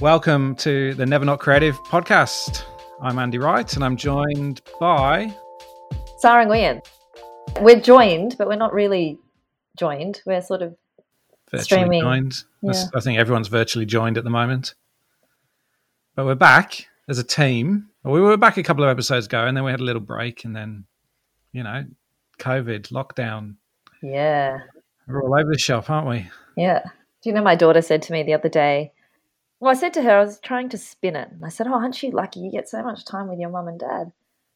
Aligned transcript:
Welcome 0.00 0.56
to 0.56 0.92
the 0.92 1.06
Never 1.06 1.24
Not 1.24 1.38
Creative 1.40 1.74
podcast. 1.84 2.64
I'm 3.00 3.18
Andy 3.18 3.38
Wright 3.38 3.72
and 3.74 3.82
I'm 3.82 3.96
joined 3.96 4.60
by 4.78 5.34
Sarah 6.18 6.44
Nguyen. 6.44 6.84
We're 7.62 7.80
joined, 7.80 8.34
but 8.36 8.46
we're 8.46 8.56
not 8.56 8.74
really 8.74 9.18
joined. 9.78 10.20
We're 10.26 10.42
sort 10.42 10.60
of 10.60 10.76
virtually 11.50 11.64
Streaming. 11.64 12.02
joined. 12.02 12.34
Yeah. 12.60 12.84
I 12.94 13.00
think 13.00 13.18
everyone's 13.18 13.48
virtually 13.48 13.86
joined 13.86 14.18
at 14.18 14.24
the 14.24 14.28
moment. 14.30 14.74
But 16.14 16.26
we're 16.26 16.34
back 16.34 16.86
as 17.08 17.18
a 17.18 17.24
team. 17.24 17.88
We 18.04 18.20
were 18.20 18.36
back 18.36 18.58
a 18.58 18.62
couple 18.62 18.84
of 18.84 18.90
episodes 18.90 19.24
ago 19.24 19.46
and 19.46 19.56
then 19.56 19.64
we 19.64 19.70
had 19.70 19.80
a 19.80 19.84
little 19.84 20.02
break 20.02 20.44
and 20.44 20.54
then, 20.54 20.84
you 21.52 21.62
know, 21.62 21.86
COVID, 22.38 22.88
lockdown. 22.92 23.54
yeah, 24.02 24.58
We're 25.08 25.22
all 25.22 25.34
over 25.40 25.50
the 25.52 25.58
shop, 25.58 25.88
aren't 25.88 26.06
we? 26.08 26.28
yeah. 26.56 26.82
Do 27.22 27.30
you 27.30 27.34
know 27.34 27.42
my 27.42 27.56
daughter 27.56 27.80
said 27.80 28.02
to 28.02 28.12
me 28.12 28.22
the 28.24 28.34
other 28.34 28.50
day? 28.50 28.92
Well, 29.58 29.70
I 29.70 29.74
said 29.74 29.94
to 29.94 30.02
her, 30.02 30.18
I 30.18 30.24
was 30.24 30.38
trying 30.40 30.68
to 30.70 30.78
spin 30.78 31.16
it, 31.16 31.28
and 31.30 31.44
I 31.44 31.48
said, 31.48 31.66
"Oh, 31.66 31.72
aren't 31.72 32.02
you 32.02 32.10
lucky? 32.10 32.40
You 32.40 32.50
get 32.50 32.68
so 32.68 32.82
much 32.82 33.04
time 33.04 33.28
with 33.28 33.38
your 33.38 33.48
mum 33.48 33.68
and 33.68 33.80
dad." 33.80 34.12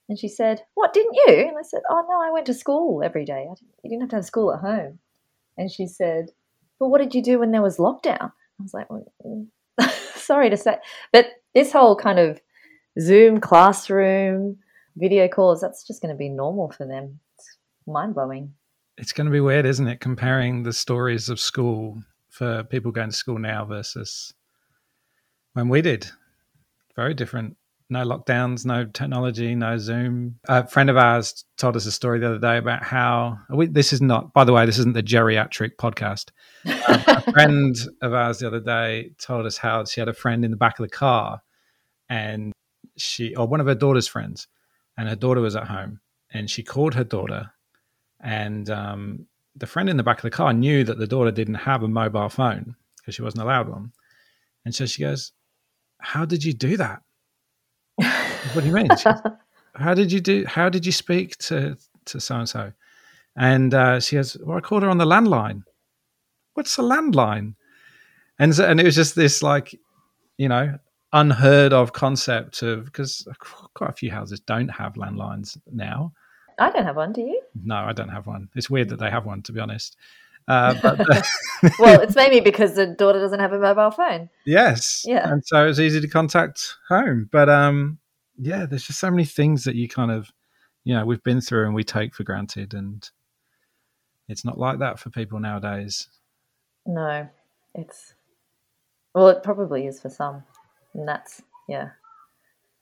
And 0.09 0.19
she 0.19 0.29
said, 0.29 0.63
"What 0.75 0.93
didn't 0.93 1.15
you?" 1.15 1.47
And 1.49 1.57
I 1.59 1.63
said, 1.63 1.83
"Oh 1.89 2.05
no, 2.07 2.21
I 2.21 2.31
went 2.31 2.47
to 2.47 2.55
school 2.55 3.03
every 3.03 3.25
day. 3.25 3.47
I 3.51 3.55
didn't, 3.55 3.75
you 3.83 3.91
didn't 3.91 4.03
have 4.03 4.11
to 4.11 4.17
have 4.17 4.25
school 4.27 4.53
at 4.53 4.61
home." 4.61 4.99
And 5.57 5.71
she 5.71 5.87
said, 5.87 6.33
"But 6.79 6.89
what 6.89 7.01
did 7.01 7.15
you 7.15 7.23
do 7.23 7.39
when 7.39 7.51
there 7.51 7.63
was 7.63 7.79
lockdown?" 7.79 8.33
I 8.33 8.63
was 8.63 8.75
like, 8.75 8.91
well, 8.91 9.47
"Sorry 10.15 10.51
to 10.51 10.57
say, 10.57 10.77
but 11.13 11.27
this 11.55 11.73
whole 11.73 11.97
kind 11.97 12.19
of 12.19 12.41
Zoom 13.01 13.41
classroom 13.41 14.59
video 14.97 15.29
calls—that's 15.29 15.87
just 15.87 16.03
going 16.03 16.15
to 16.15 16.19
be 16.19 16.29
normal 16.29 16.71
for 16.71 16.87
them. 16.87 17.21
It's 17.39 17.57
mind 17.87 18.15
blowing." 18.15 18.53
It's 18.99 19.13
going 19.13 19.27
to 19.27 19.33
be 19.33 19.41
weird, 19.41 19.65
isn't 19.65 19.89
it? 19.89 20.01
Comparing 20.01 20.63
the 20.63 20.75
stories 20.75 21.31
of 21.31 21.41
school 21.41 22.03
for 22.29 22.65
people 22.65 22.93
going 22.93 23.09
to 23.09 23.17
school 23.17 23.39
now 23.39 23.65
versus 23.65 24.35
when 25.55 25.69
we 25.69 25.83
did. 25.83 26.07
Very 26.97 27.15
different. 27.15 27.57
No 27.89 28.05
lockdowns, 28.05 28.65
no 28.65 28.85
technology, 28.85 29.55
no 29.57 29.77
Zoom. 29.77 30.39
A 30.49 30.65
friend 30.67 30.89
of 30.89 30.97
ours 30.97 31.45
told 31.57 31.77
us 31.77 31.87
a 31.87 31.93
story 31.93 32.21
the 32.21 32.29
other 32.29 32.39
day 32.39 32.57
about 32.57 32.85
how 32.85 33.39
we, 33.51 33.67
this 33.67 33.93
is 33.93 34.01
not, 34.01 34.33
by 34.33 34.45
the 34.45 34.53
way, 34.53 34.65
this 34.65 34.79
isn't 34.79 34.95
the 34.95 35.03
geriatric 35.03 35.73
podcast. 35.77 36.31
Um, 36.89 37.03
a 37.09 37.23
friend 37.33 37.77
of 38.01 38.15
ours 38.15 38.39
the 38.39 38.47
other 38.47 38.61
day 38.61 39.11
told 39.19 39.45
us 39.45 39.57
how 39.57 39.85
she 39.85 40.01
had 40.01 40.09
a 40.09 40.13
friend 40.13 40.45
in 40.45 40.53
the 40.53 40.57
back 40.57 40.79
of 40.79 40.85
the 40.85 40.95
car 40.95 41.43
and 42.09 42.53
she, 42.97 43.35
or 43.35 43.49
one 43.49 43.61
of 43.61 43.67
her 43.67 43.75
daughter's 43.75 44.07
friends, 44.07 44.47
and 44.97 45.09
her 45.09 45.17
daughter 45.17 45.41
was 45.41 45.57
at 45.57 45.67
home 45.67 46.01
and 46.33 46.49
she 46.49 46.63
called 46.63 46.95
her 46.95 47.05
daughter 47.05 47.51
and 48.21 48.71
um, 48.71 49.27
the 49.57 49.67
friend 49.67 49.89
in 49.89 49.97
the 49.97 50.03
back 50.03 50.19
of 50.19 50.23
the 50.23 50.31
car 50.31 50.53
knew 50.53 50.85
that 50.85 50.99
the 50.99 51.07
daughter 51.07 51.31
didn't 51.31 51.55
have 51.55 51.83
a 51.83 51.89
mobile 51.89 52.29
phone 52.29 52.77
because 52.99 53.15
she 53.15 53.23
wasn't 53.23 53.43
allowed 53.43 53.69
one. 53.69 53.93
And 54.65 54.75
so 54.75 54.87
she 54.87 55.03
goes, 55.03 55.33
How 56.01 56.25
did 56.25 56.45
you 56.45 56.53
do 56.53 56.77
that? 56.77 57.03
what 57.97 58.63
do 58.63 58.67
you 58.67 58.73
mean? 58.73 58.89
How 59.75 59.95
did 59.95 60.11
you 60.11 60.21
do 60.21 60.45
how 60.47 60.69
did 60.69 60.85
you 60.85 60.93
speak 60.93 61.37
to 61.39 61.77
to 62.07 62.21
so 62.21 62.37
and 62.37 62.49
so? 62.49 62.73
And 63.37 63.73
uh, 63.73 64.01
she 64.01 64.17
goes, 64.17 64.37
Well, 64.43 64.59
I 64.59 64.61
called 64.61 64.83
her 64.83 64.91
on 64.91 64.99
the 64.99 65.05
landline. 65.05 65.63
What's 66.55 66.79
a 66.79 66.83
landline? 66.83 67.55
And 68.39 68.55
so, 68.55 68.67
and 68.67 68.81
it 68.81 68.85
was 68.85 68.95
just 68.95 69.15
this 69.15 69.43
like, 69.43 69.79
you 70.39 70.49
know, 70.49 70.79
unheard 71.13 71.73
of 71.73 71.93
concept 71.93 72.63
of 72.63 72.85
because 72.85 73.27
quite 73.75 73.91
a 73.91 73.95
few 73.95 74.11
houses 74.11 74.41
don't 74.41 74.69
have 74.69 74.95
landlines 74.95 75.57
now. 75.71 76.13
I 76.59 76.71
don't 76.71 76.85
have 76.85 76.97
one. 76.97 77.13
Do 77.13 77.23
you? 77.23 77.41
No, 77.65 77.77
I 77.77 77.93
don't 77.93 78.09
have 78.09 78.27
one. 78.27 78.49
It's 78.55 78.69
weird 78.69 78.91
that 78.91 78.99
they 78.99 79.11
have 79.11 79.25
one, 79.25 79.43
to 79.43 79.53
be 79.53 79.61
honest. 79.61 79.97
Uh, 80.51 80.75
but 80.83 80.99
well, 81.79 82.01
it's 82.01 82.17
maybe 82.17 82.41
because 82.41 82.75
the 82.75 82.87
daughter 82.87 83.21
doesn't 83.21 83.39
have 83.39 83.53
a 83.53 83.59
mobile 83.59 83.93
phone. 83.93 84.29
yes, 84.45 85.05
Yeah. 85.07 85.31
and 85.31 85.45
so 85.47 85.69
it's 85.69 85.79
easy 85.79 86.01
to 86.01 86.09
contact 86.09 86.77
home. 86.89 87.29
But 87.31 87.49
um, 87.49 87.99
yeah, 88.37 88.67
there's 88.67 88.83
just 88.85 88.99
so 88.99 89.11
many 89.11 89.25
things 89.25 89.63
that 89.65 89.77
you 89.77 89.89
kind 89.89 90.11
of, 90.11 90.33
you 90.83 90.93
know, 90.95 91.05
we've 91.07 91.23
been 91.23 91.41
through 91.41 91.67
and 91.67 91.75
we 91.75 91.85
take 91.85 92.15
for 92.17 92.25
granted, 92.25 92.75
and 92.75 93.09
it's 94.29 94.45
not 94.45 94.59
like 94.59 94.81
that 94.81 94.99
for 94.99 95.11
people 95.11 95.39
nowadays. 95.39 96.09
No, 96.85 97.29
it's 97.77 98.15
well, 99.15 99.29
it 99.29 99.45
probably 99.45 99.87
is 99.87 100.01
for 100.01 100.09
some, 100.09 100.43
and 100.95 101.07
that's 101.07 101.43
yeah, 101.69 101.91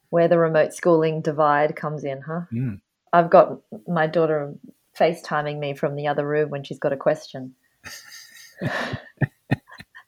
where 0.09 0.27
the 0.27 0.39
remote 0.39 0.73
schooling 0.73 1.21
divide 1.21 1.75
comes 1.75 2.03
in, 2.03 2.21
huh? 2.21 2.41
Mm. 2.51 2.81
I've 3.13 3.29
got 3.29 3.59
my 3.87 4.07
daughter 4.07 4.55
FaceTiming 4.97 5.59
me 5.59 5.73
from 5.73 5.95
the 5.95 6.07
other 6.07 6.27
room 6.27 6.49
when 6.49 6.63
she's 6.63 6.79
got 6.79 6.93
a 6.93 6.97
question, 6.97 7.55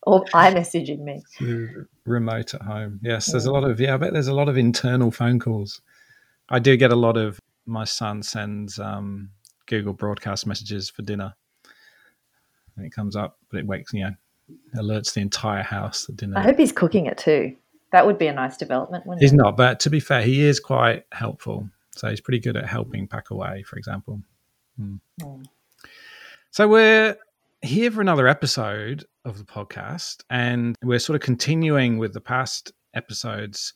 or 0.03 0.25
iMessaging 0.25 0.99
me. 0.99 1.21
Remote 2.05 2.53
at 2.53 2.61
home. 2.61 2.99
Yes, 3.01 3.31
there's 3.31 3.45
a 3.45 3.51
lot 3.51 3.63
of 3.63 3.79
yeah. 3.79 3.93
I 3.93 3.97
bet 3.97 4.13
there's 4.13 4.27
a 4.27 4.33
lot 4.33 4.49
of 4.49 4.57
internal 4.57 5.11
phone 5.11 5.39
calls. 5.39 5.81
I 6.49 6.59
do 6.59 6.75
get 6.77 6.91
a 6.91 6.95
lot 6.95 7.17
of. 7.17 7.39
My 7.65 7.83
son 7.83 8.23
sends 8.23 8.79
um, 8.79 9.29
Google 9.67 9.93
broadcast 9.93 10.47
messages 10.47 10.89
for 10.89 11.03
dinner, 11.03 11.33
and 12.75 12.85
it 12.85 12.91
comes 12.91 13.15
up, 13.15 13.37
but 13.49 13.59
it 13.59 13.67
wakes 13.67 13.93
you 13.93 14.03
know 14.03 14.13
alerts 14.75 15.13
the 15.13 15.21
entire 15.21 15.63
house 15.63 16.05
that 16.05 16.17
dinner. 16.17 16.37
I 16.37 16.41
hope 16.41 16.57
he's 16.57 16.71
cooking 16.71 17.05
it 17.05 17.17
too. 17.17 17.55
That 17.91 18.05
would 18.05 18.17
be 18.17 18.27
a 18.27 18.33
nice 18.33 18.55
development, 18.57 19.05
wouldn't 19.05 19.21
He's 19.21 19.33
it? 19.33 19.37
not, 19.37 19.57
but 19.57 19.81
to 19.81 19.89
be 19.89 19.99
fair, 19.99 20.21
he 20.21 20.45
is 20.45 20.59
quite 20.59 21.03
helpful. 21.11 21.69
So 21.93 22.09
he's 22.09 22.21
pretty 22.21 22.39
good 22.39 22.55
at 22.55 22.65
helping 22.65 23.05
pack 23.05 23.31
away, 23.31 23.63
for 23.63 23.77
example. 23.77 24.21
Hmm. 24.77 24.95
Mm. 25.21 25.45
So 26.51 26.69
we're 26.69 27.17
here 27.61 27.91
for 27.91 28.01
another 28.01 28.27
episode 28.27 29.05
of 29.23 29.37
the 29.37 29.43
podcast, 29.43 30.23
and 30.29 30.75
we're 30.83 30.99
sort 30.99 31.15
of 31.15 31.21
continuing 31.21 31.97
with 31.97 32.13
the 32.13 32.21
past 32.21 32.71
episodes 32.93 33.73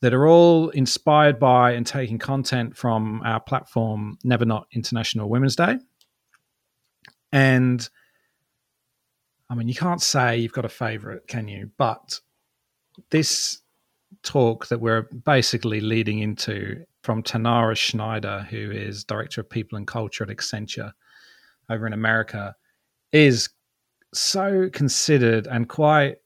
that 0.00 0.12
are 0.12 0.26
all 0.26 0.70
inspired 0.70 1.38
by 1.38 1.72
and 1.72 1.86
taking 1.86 2.18
content 2.18 2.76
from 2.76 3.22
our 3.24 3.40
platform, 3.40 4.18
Never 4.24 4.44
Not 4.44 4.66
International 4.72 5.28
Women's 5.28 5.56
Day. 5.56 5.78
And 7.32 7.88
I 9.48 9.54
mean, 9.54 9.68
you 9.68 9.74
can't 9.74 10.02
say 10.02 10.36
you've 10.38 10.52
got 10.52 10.64
a 10.64 10.70
favorite, 10.70 11.28
can 11.28 11.46
you? 11.48 11.70
But 11.78 12.20
this 13.10 13.60
talk 14.22 14.68
that 14.68 14.80
we're 14.80 15.02
basically 15.02 15.80
leading 15.80 16.18
into 16.18 16.84
from 17.02 17.22
Tanara 17.22 17.76
Schneider, 17.76 18.46
who 18.50 18.70
is 18.70 19.04
Director 19.04 19.40
of 19.40 19.50
People 19.50 19.76
and 19.76 19.86
Culture 19.86 20.24
at 20.24 20.30
Accenture 20.30 20.92
over 21.70 21.86
in 21.86 21.92
America, 21.92 22.56
is 23.14 23.48
so 24.12 24.68
considered 24.72 25.46
and 25.46 25.68
quite 25.68 26.16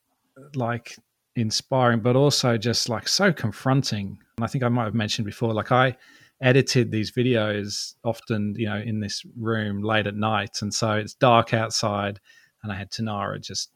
like 0.54 0.96
inspiring, 1.36 2.00
but 2.00 2.16
also 2.16 2.56
just 2.56 2.88
like 2.88 3.06
so 3.06 3.32
confronting. 3.32 4.18
And 4.38 4.44
I 4.44 4.48
think 4.48 4.64
I 4.64 4.68
might 4.68 4.84
have 4.84 4.94
mentioned 4.94 5.26
before, 5.26 5.52
like 5.52 5.70
I 5.70 5.96
edited 6.40 6.90
these 6.90 7.12
videos 7.12 7.94
often, 8.04 8.54
you 8.56 8.66
know, 8.66 8.78
in 8.78 9.00
this 9.00 9.22
room 9.36 9.82
late 9.82 10.06
at 10.06 10.14
night. 10.14 10.62
And 10.62 10.72
so 10.72 10.92
it's 10.92 11.12
dark 11.14 11.52
outside, 11.52 12.20
and 12.62 12.72
I 12.72 12.76
had 12.76 12.90
Tanara 12.90 13.40
just 13.40 13.70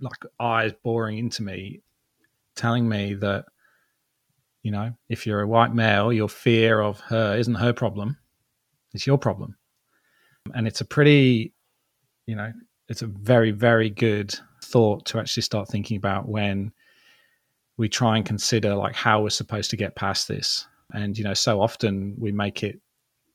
like 0.00 0.22
eyes 0.38 0.72
boring 0.84 1.16
into 1.16 1.42
me, 1.42 1.80
telling 2.56 2.88
me 2.88 3.14
that, 3.14 3.46
you 4.62 4.70
know, 4.70 4.92
if 5.08 5.26
you're 5.26 5.40
a 5.40 5.48
white 5.48 5.74
male, 5.74 6.12
your 6.12 6.28
fear 6.28 6.82
of 6.82 7.00
her 7.00 7.36
isn't 7.38 7.54
her 7.54 7.72
problem, 7.72 8.18
it's 8.92 9.06
your 9.06 9.16
problem. 9.16 9.56
And 10.52 10.66
it's 10.66 10.80
a 10.80 10.84
pretty, 10.84 11.54
you 12.30 12.36
know, 12.36 12.52
it's 12.88 13.02
a 13.02 13.08
very, 13.08 13.50
very 13.50 13.90
good 13.90 14.38
thought 14.62 15.04
to 15.06 15.18
actually 15.18 15.42
start 15.42 15.68
thinking 15.68 15.96
about 15.96 16.28
when 16.28 16.72
we 17.76 17.88
try 17.88 18.16
and 18.16 18.24
consider 18.24 18.76
like 18.76 18.94
how 18.94 19.20
we're 19.20 19.30
supposed 19.30 19.68
to 19.70 19.76
get 19.76 19.96
past 19.96 20.28
this. 20.28 20.64
And, 20.94 21.18
you 21.18 21.24
know, 21.24 21.34
so 21.34 21.60
often 21.60 22.14
we 22.16 22.30
make 22.30 22.62
it 22.62 22.80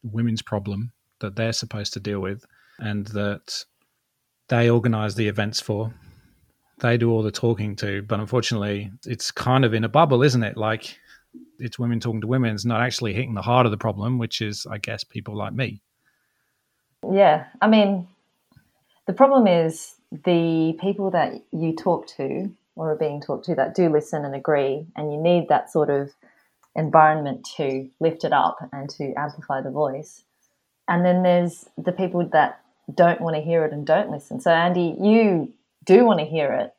women's 0.01 0.42
problem 0.42 0.94
that 1.19 1.36
they're 1.36 1.51
supposed 1.51 1.92
to 1.94 2.00
deal 2.00 2.21
with 2.21 2.45
and 2.80 3.06
that 3.07 3.65
they 4.47 4.69
organize 4.69 5.15
the 5.15 5.27
events 5.27 5.59
for. 5.59 5.94
They 6.80 6.98
do 6.98 7.12
all 7.12 7.21
the 7.21 7.31
talking 7.31 7.75
to, 7.77 8.01
but 8.01 8.21
unfortunately, 8.21 8.91
it's 9.06 9.30
kind 9.30 9.65
of 9.65 9.74
in 9.74 9.83
a 9.83 9.89
bubble, 9.89 10.24
isn't 10.24 10.44
it? 10.44 10.56
Like 10.56 10.98
it's 11.59 11.77
women 11.77 12.00
talking 12.00 12.21
to 12.21 12.27
women. 12.27 12.56
It's 12.56 12.63
not 12.63 12.80
actually 12.80 13.13
hitting 13.13 13.33
the 13.33 13.41
heart 13.41 13.65
of 13.65 13.74
the 13.74 13.77
problem, 13.77 14.19
which 14.19 14.41
is, 14.41 14.65
I 14.65 14.77
guess, 14.77 15.03
people 15.03 15.36
like 15.36 15.51
me. 15.51 15.81
Yeah, 17.12 17.48
I 17.62 17.68
mean, 17.68 18.07
the 19.07 19.13
problem 19.13 19.48
is 19.48 19.96
the 20.12 20.78
people 20.80 21.12
that 21.12 21.34
you 21.52 21.75
talk 21.75 22.07
to 22.07 22.52
or 22.75 22.92
are 22.92 22.98
being 22.98 23.22
talked 23.22 23.46
to 23.46 23.56
that 23.56 23.75
do 23.75 23.90
listen 23.90 24.25
and 24.25 24.36
agree, 24.36 24.86
and 24.96 25.12
you 25.12 25.22
need 25.22 25.48
that 25.50 25.72
sort 25.72 25.90
of 25.90 26.12
environment 26.75 27.48
to 27.57 27.90
lift 28.00 28.24
it 28.24 28.34
up 28.34 28.57
and 28.74 28.90
to 28.90 29.13
amplify 29.13 29.62
the 29.62 29.72
voice. 29.72 30.24
And 30.88 31.06
then 31.06 31.24
there's 31.24 31.66
the 31.78 31.92
people 31.92 32.28
that 32.34 32.60
don't 32.94 33.22
want 33.22 33.36
to 33.36 33.42
hear 33.42 33.63
it 33.66 33.74
and 33.74 33.88
don't 33.88 34.12
listen. 34.12 34.40
So, 34.40 34.52
Andy, 34.52 34.96
you 35.00 35.54
do 35.86 36.04
want 36.04 36.19
to 36.19 36.25
hear 36.25 36.51
it. 36.51 36.74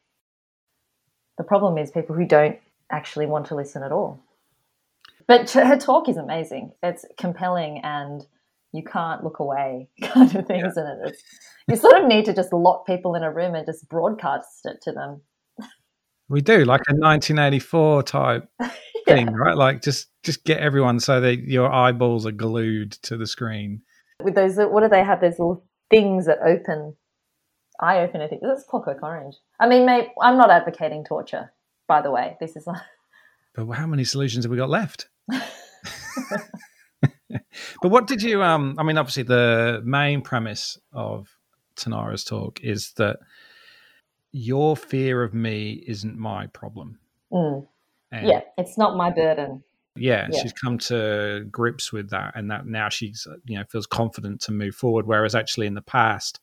The 1.38 1.44
problem 1.44 1.78
is 1.78 1.90
people 1.90 2.14
who 2.14 2.26
don't 2.26 2.58
actually 2.90 3.26
want 3.26 3.46
to 3.46 3.54
listen 3.54 3.82
at 3.82 3.92
all. 3.92 4.20
But 5.26 5.50
her 5.50 5.76
talk 5.76 6.08
is 6.08 6.16
amazing. 6.16 6.72
It's 6.82 7.04
compelling 7.18 7.80
and 7.82 8.24
you 8.72 8.82
can't 8.82 9.24
look 9.24 9.38
away, 9.38 9.88
kind 10.02 10.34
of 10.34 10.46
things 10.46 10.72
isn't 10.72 10.86
it? 10.86 10.98
It's, 11.08 11.22
you 11.68 11.76
sort 11.76 12.00
of 12.00 12.06
need 12.06 12.24
to 12.26 12.34
just 12.34 12.52
lock 12.52 12.86
people 12.86 13.14
in 13.14 13.22
a 13.22 13.32
room 13.32 13.54
and 13.54 13.66
just 13.66 13.88
broadcast 13.88 14.60
it 14.64 14.78
to 14.82 14.92
them. 14.92 15.22
We 16.28 16.40
do 16.40 16.64
like 16.64 16.82
a 16.88 16.94
1984 16.94 18.02
type 18.02 18.48
yeah. 18.60 18.68
thing, 19.06 19.32
right? 19.32 19.56
Like 19.56 19.82
just 19.82 20.08
just 20.24 20.44
get 20.44 20.58
everyone 20.58 20.98
so 20.98 21.20
that 21.20 21.38
your 21.38 21.72
eyeballs 21.72 22.26
are 22.26 22.32
glued 22.32 22.92
to 23.02 23.16
the 23.16 23.26
screen. 23.26 23.82
With 24.22 24.34
those, 24.34 24.58
uh, 24.58 24.66
what 24.66 24.82
do 24.82 24.88
they 24.88 25.04
have? 25.04 25.20
Those 25.20 25.38
little 25.38 25.64
things 25.88 26.26
that 26.26 26.38
open, 26.44 26.96
eye 27.80 28.00
opener 28.00 28.26
things. 28.28 28.42
That's 28.42 28.64
Clockwork 28.64 29.02
Orange. 29.02 29.36
I 29.60 29.68
mean, 29.68 29.86
mate, 29.86 30.08
I'm 30.20 30.36
not 30.36 30.50
advocating 30.50 31.04
torture. 31.04 31.52
By 31.86 32.02
the 32.02 32.10
way, 32.10 32.36
this 32.40 32.56
is. 32.56 32.66
Not... 32.66 32.82
But 33.54 33.70
how 33.72 33.86
many 33.86 34.02
solutions 34.02 34.44
have 34.44 34.50
we 34.50 34.56
got 34.56 34.70
left? 34.70 35.08
but 37.82 37.90
what 37.90 38.06
did 38.06 38.22
you? 38.22 38.42
Um, 38.42 38.74
I 38.78 38.82
mean, 38.82 38.98
obviously, 38.98 39.24
the 39.24 39.82
main 39.84 40.22
premise 40.22 40.78
of 40.92 41.28
Tanara's 41.76 42.24
talk 42.24 42.60
is 42.62 42.92
that 42.92 43.18
your 44.32 44.76
fear 44.76 45.22
of 45.22 45.34
me 45.34 45.84
isn't 45.86 46.16
my 46.16 46.46
problem. 46.48 46.98
Mm. 47.32 47.66
yeah, 48.12 48.40
it's 48.58 48.76
not 48.76 48.96
my 48.96 49.10
burden. 49.10 49.62
Yeah, 49.96 50.28
yeah, 50.30 50.42
she's 50.42 50.52
come 50.52 50.78
to 50.78 51.46
grips 51.50 51.92
with 51.92 52.10
that, 52.10 52.32
and 52.36 52.50
that 52.50 52.66
now 52.66 52.88
she's 52.88 53.26
you 53.46 53.58
know 53.58 53.64
feels 53.64 53.86
confident 53.86 54.40
to 54.42 54.52
move 54.52 54.74
forward. 54.74 55.06
Whereas 55.06 55.34
actually 55.34 55.66
in 55.66 55.74
the 55.74 55.82
past, 55.82 56.38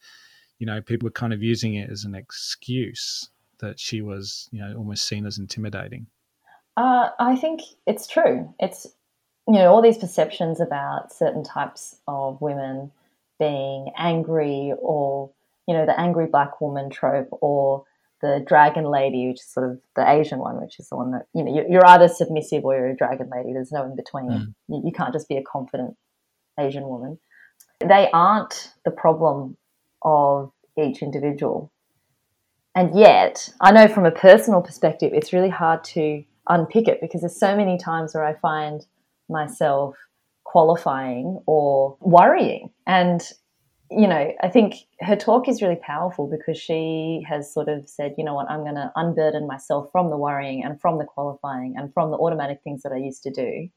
you 0.57 0.65
know, 0.65 0.81
people 0.81 1.05
were 1.05 1.11
kind 1.11 1.33
of 1.33 1.43
using 1.43 1.75
it 1.75 1.89
as 1.89 2.03
an 2.03 2.15
excuse 2.15 3.29
that 3.59 3.79
she 3.79 4.01
was 4.01 4.49
you 4.51 4.59
know 4.59 4.73
almost 4.75 5.07
seen 5.07 5.25
as 5.25 5.37
intimidating. 5.37 6.07
Uh, 6.75 7.09
I 7.19 7.35
think 7.35 7.61
it's 7.85 8.07
true. 8.07 8.53
It's 8.59 8.87
you 9.47 9.55
know 9.55 9.73
all 9.73 9.81
these 9.81 9.97
perceptions 9.97 10.59
about 10.59 11.11
certain 11.13 11.43
types 11.43 11.97
of 12.07 12.39
women 12.41 12.91
being 13.39 13.91
angry 13.97 14.73
or 14.79 15.31
you 15.67 15.73
know, 15.73 15.85
the 15.85 15.99
angry 15.99 16.27
black 16.27 16.59
woman 16.59 16.89
trope 16.89 17.29
or 17.31 17.85
the 18.21 18.43
dragon 18.45 18.85
lady, 18.85 19.27
which 19.27 19.39
is 19.39 19.47
sort 19.47 19.69
of 19.69 19.79
the 19.95 20.09
Asian 20.09 20.39
one, 20.39 20.61
which 20.61 20.79
is 20.79 20.89
the 20.89 20.95
one 20.95 21.11
that, 21.11 21.27
you 21.33 21.43
know, 21.43 21.65
you're 21.69 21.85
either 21.87 22.07
submissive 22.07 22.63
or 22.63 22.75
you're 22.75 22.89
a 22.89 22.95
dragon 22.95 23.29
lady. 23.29 23.53
There's 23.53 23.71
no 23.71 23.83
in 23.83 23.95
between. 23.95 24.29
Mm. 24.29 24.53
You, 24.69 24.81
you 24.85 24.91
can't 24.91 25.13
just 25.13 25.29
be 25.29 25.37
a 25.37 25.43
confident 25.43 25.95
Asian 26.59 26.87
woman. 26.87 27.19
They 27.79 28.09
aren't 28.13 28.73
the 28.85 28.91
problem 28.91 29.57
of 30.01 30.51
each 30.81 31.01
individual. 31.01 31.71
And 32.75 32.97
yet, 32.97 33.49
I 33.61 33.71
know 33.71 33.87
from 33.87 34.05
a 34.05 34.11
personal 34.11 34.61
perspective, 34.61 35.11
it's 35.13 35.33
really 35.33 35.49
hard 35.49 35.83
to 35.85 36.23
unpick 36.47 36.87
it 36.87 36.99
because 37.01 37.21
there's 37.21 37.39
so 37.39 37.55
many 37.55 37.77
times 37.77 38.13
where 38.13 38.23
I 38.23 38.33
find 38.33 38.85
myself 39.29 39.95
qualifying 40.43 41.39
or 41.45 41.97
worrying. 42.01 42.69
And 42.85 43.21
you 43.95 44.07
know, 44.07 44.33
I 44.41 44.49
think 44.49 44.75
her 45.01 45.15
talk 45.15 45.47
is 45.47 45.61
really 45.61 45.75
powerful 45.75 46.27
because 46.27 46.59
she 46.59 47.23
has 47.29 47.53
sort 47.53 47.69
of 47.69 47.87
said, 47.87 48.15
you 48.17 48.23
know 48.23 48.33
what, 48.33 48.49
I'm 48.49 48.61
going 48.61 48.75
to 48.75 48.91
unburden 48.95 49.45
myself 49.45 49.89
from 49.91 50.09
the 50.09 50.17
worrying 50.17 50.63
and 50.63 50.79
from 50.81 50.97
the 50.97 51.05
qualifying 51.05 51.75
and 51.77 51.93
from 51.93 52.09
the 52.11 52.17
automatic 52.17 52.61
things 52.63 52.81
that 52.83 52.91
I 52.91 52.97
used 52.97 53.23
to 53.23 53.31
do. 53.31 53.69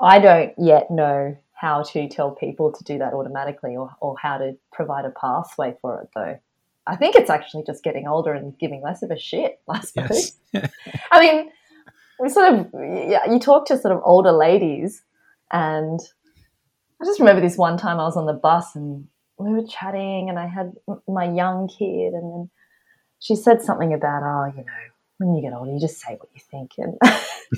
I 0.00 0.20
don't 0.20 0.52
yet 0.56 0.90
know 0.90 1.36
how 1.52 1.82
to 1.82 2.08
tell 2.08 2.30
people 2.30 2.72
to 2.72 2.84
do 2.84 2.98
that 2.98 3.12
automatically 3.12 3.76
or, 3.76 3.90
or 4.00 4.16
how 4.20 4.38
to 4.38 4.56
provide 4.72 5.04
a 5.04 5.10
pathway 5.10 5.74
for 5.82 6.00
it, 6.02 6.08
though. 6.14 6.38
I 6.86 6.96
think 6.96 7.16
it's 7.16 7.28
actually 7.28 7.64
just 7.66 7.84
getting 7.84 8.06
older 8.06 8.32
and 8.32 8.58
giving 8.58 8.80
less 8.80 9.02
of 9.02 9.10
a 9.10 9.18
shit, 9.18 9.60
I 9.68 9.80
suppose. 9.80 10.32
Yes. 10.52 10.70
I 11.12 11.20
mean, 11.20 11.50
we 12.20 12.28
sort 12.28 12.52
of, 12.52 12.66
yeah, 12.74 13.30
you 13.30 13.38
talk 13.38 13.66
to 13.66 13.78
sort 13.78 13.94
of 13.94 14.02
older 14.04 14.32
ladies, 14.32 15.02
and 15.50 16.00
I 17.00 17.04
just 17.04 17.20
remember 17.20 17.40
this 17.40 17.56
one 17.56 17.78
time 17.78 18.00
I 18.00 18.04
was 18.04 18.16
on 18.16 18.26
the 18.26 18.32
bus 18.32 18.74
and 18.74 19.06
we 19.38 19.52
were 19.52 19.66
chatting 19.66 20.28
and 20.28 20.38
I 20.38 20.46
had 20.46 20.72
my 21.06 21.24
young 21.24 21.68
kid 21.68 22.12
and 22.12 22.32
then 22.32 22.50
she 23.20 23.36
said 23.36 23.62
something 23.62 23.92
about, 23.92 24.22
oh, 24.22 24.46
you 24.46 24.64
know, 24.64 24.72
when 25.18 25.34
you 25.34 25.42
get 25.42 25.56
older, 25.56 25.72
you 25.72 25.80
just 25.80 26.00
say 26.00 26.16
what 26.16 26.28
you 26.34 26.40
think. 26.50 26.72
And 26.78 26.98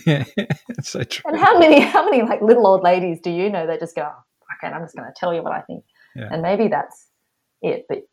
yeah, 0.07 0.25
it's 0.69 0.89
so 0.91 1.03
true. 1.05 1.31
And 1.31 1.41
how 1.41 1.59
many, 1.59 1.81
how 1.81 2.05
many 2.05 2.23
like 2.23 2.43
little 2.43 2.67
old 2.67 2.83
ladies 2.83 3.21
do 3.21 3.31
you 3.31 3.51
know 3.51 3.67
that 3.67 3.81
just 3.81 3.97
go, 3.97 4.03
oh, 4.03 4.23
okay, 4.63 4.73
I'm 4.73 4.83
just 4.83 4.95
going 4.95 5.09
to 5.09 5.15
tell 5.17 5.35
you 5.35 5.43
what 5.43 5.53
I 5.53 5.61
think. 5.63 5.85
Yeah. 6.15 6.29
And 6.31 6.43
maybe 6.43 6.69
that's 6.69 7.07
it. 7.63 7.87
But 7.89 8.07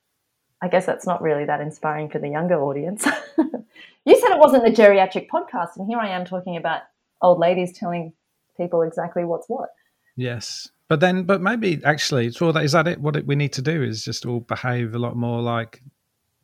I 0.61 0.67
guess 0.67 0.85
that's 0.85 1.05
not 1.05 1.21
really 1.21 1.45
that 1.45 1.61
inspiring 1.61 2.09
for 2.09 2.19
the 2.19 2.29
younger 2.29 2.59
audience. 2.61 3.05
you 3.37 4.19
said 4.19 4.31
it 4.31 4.39
wasn't 4.39 4.63
the 4.63 4.71
geriatric 4.71 5.27
podcast, 5.27 5.77
and 5.77 5.87
here 5.87 5.99
I 5.99 6.09
am 6.09 6.25
talking 6.25 6.57
about 6.57 6.81
old 7.21 7.39
ladies 7.39 7.77
telling 7.77 8.13
people 8.57 8.81
exactly 8.81 9.23
what's 9.23 9.47
what. 9.47 9.69
Yes. 10.15 10.69
But 10.87 10.99
then, 10.99 11.23
but 11.23 11.41
maybe 11.41 11.81
actually, 11.83 12.27
it's 12.27 12.41
all 12.41 12.53
that. 12.53 12.63
Is 12.63 12.71
that 12.71 12.87
it? 12.87 12.99
What 12.99 13.23
we 13.25 13.35
need 13.35 13.53
to 13.53 13.61
do 13.61 13.83
is 13.83 14.05
just 14.05 14.25
all 14.25 14.39
behave 14.39 14.95
a 14.95 14.99
lot 14.99 15.15
more 15.15 15.41
like 15.41 15.81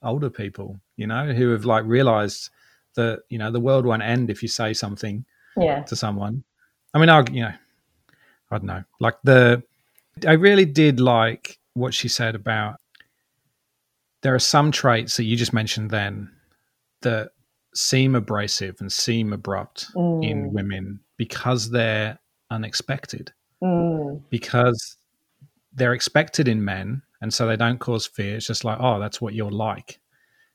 older 0.04 0.30
people, 0.30 0.80
you 0.98 1.07
know, 1.07 1.33
who 1.33 1.51
have 1.51 1.65
like 1.65 1.86
realized 1.86 2.50
that 2.95 3.21
you 3.30 3.38
know 3.38 3.51
the 3.51 3.60
world 3.60 3.86
won't 3.86 4.04
end 4.04 4.30
if 4.30 4.42
you 4.42 4.50
say 4.50 4.74
something 4.74 5.25
yeah. 5.57 5.83
to 5.83 5.95
someone. 5.95 6.44
I 6.94 7.00
mean, 7.00 7.10
I 7.10 7.24
you 7.31 7.44
know, 7.44 7.54
I 8.51 8.57
don't 8.57 8.65
know, 8.65 8.83
like 9.00 9.15
the. 9.24 9.63
I 10.27 10.33
really 10.33 10.65
did 10.65 11.00
like 11.00 11.57
what 11.74 11.94
she 11.94 12.07
said 12.07 12.36
about. 12.36 12.80
There 14.24 14.34
are 14.34 14.40
some 14.40 14.72
traits 14.72 15.18
that 15.18 15.25
you 15.25 15.36
just 15.36 15.54
mentioned 15.54 15.92
then 15.92 16.31
that 17.02 17.31
seem 17.75 18.16
abrasive 18.16 18.78
and 18.80 18.92
seem 18.92 19.34
abrupt 19.34 19.94
mm. 19.94 20.28
in 20.28 20.54
women 20.54 21.00
because 21.18 21.70
they're 21.70 22.20
unexpected 22.50 23.31
mm. 23.64 24.22
because 24.30 24.98
they're 25.74 25.94
expected 25.94 26.48
in 26.48 26.64
men 26.64 27.02
and 27.22 27.34
so 27.34 27.48
they 27.48 27.58
don't 27.58 27.80
cause 27.80 28.06
fear 28.06 28.36
it's 28.36 28.48
just 28.48 28.64
like 28.64 28.78
oh 28.80 29.00
that's 29.00 29.20
what 29.20 29.34
you're 29.34 29.52
like 29.52 30.00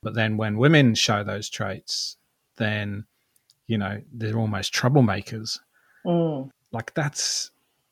but 0.01 0.13
then 0.13 0.37
when 0.37 0.57
women 0.57 0.95
show 0.95 1.23
those 1.23 1.49
traits 1.49 2.15
then 2.57 3.03
you 3.67 3.77
know 3.77 4.01
they're 4.13 4.37
almost 4.37 4.73
troublemakers 4.73 5.59
mm. 6.05 6.49
like 6.71 6.93
that's 6.93 7.51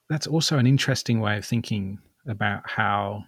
that's 0.09 0.27
also 0.27 0.57
an 0.57 0.67
interesting 0.67 1.19
way 1.19 1.37
of 1.37 1.45
thinking 1.45 1.99
about 2.27 2.61
how 2.65 3.23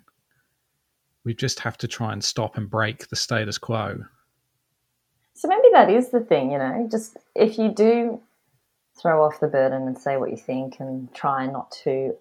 we 1.30 1.34
just 1.34 1.60
have 1.60 1.78
to 1.78 1.88
try 1.88 2.12
and 2.12 2.24
stop 2.24 2.58
and 2.58 2.70
break 2.70 3.08
the 3.10 3.16
status 3.16 3.58
quo 3.58 4.04
so 5.36 5.48
maybe 5.48 5.70
that 5.72 5.90
is 5.90 6.10
the 6.10 6.20
thing 6.20 6.52
you 6.52 6.58
know 6.58 6.88
just 6.92 7.18
if 7.36 7.58
you 7.58 7.70
do 7.70 8.20
throw 9.00 9.24
off 9.24 9.40
the 9.40 9.48
burden 9.48 9.88
and 9.88 9.98
say 9.98 10.18
what 10.18 10.32
you 10.32 10.38
think 10.38 10.80
and 10.80 11.14
try 11.14 11.46
not 11.46 11.72
to 11.72 12.14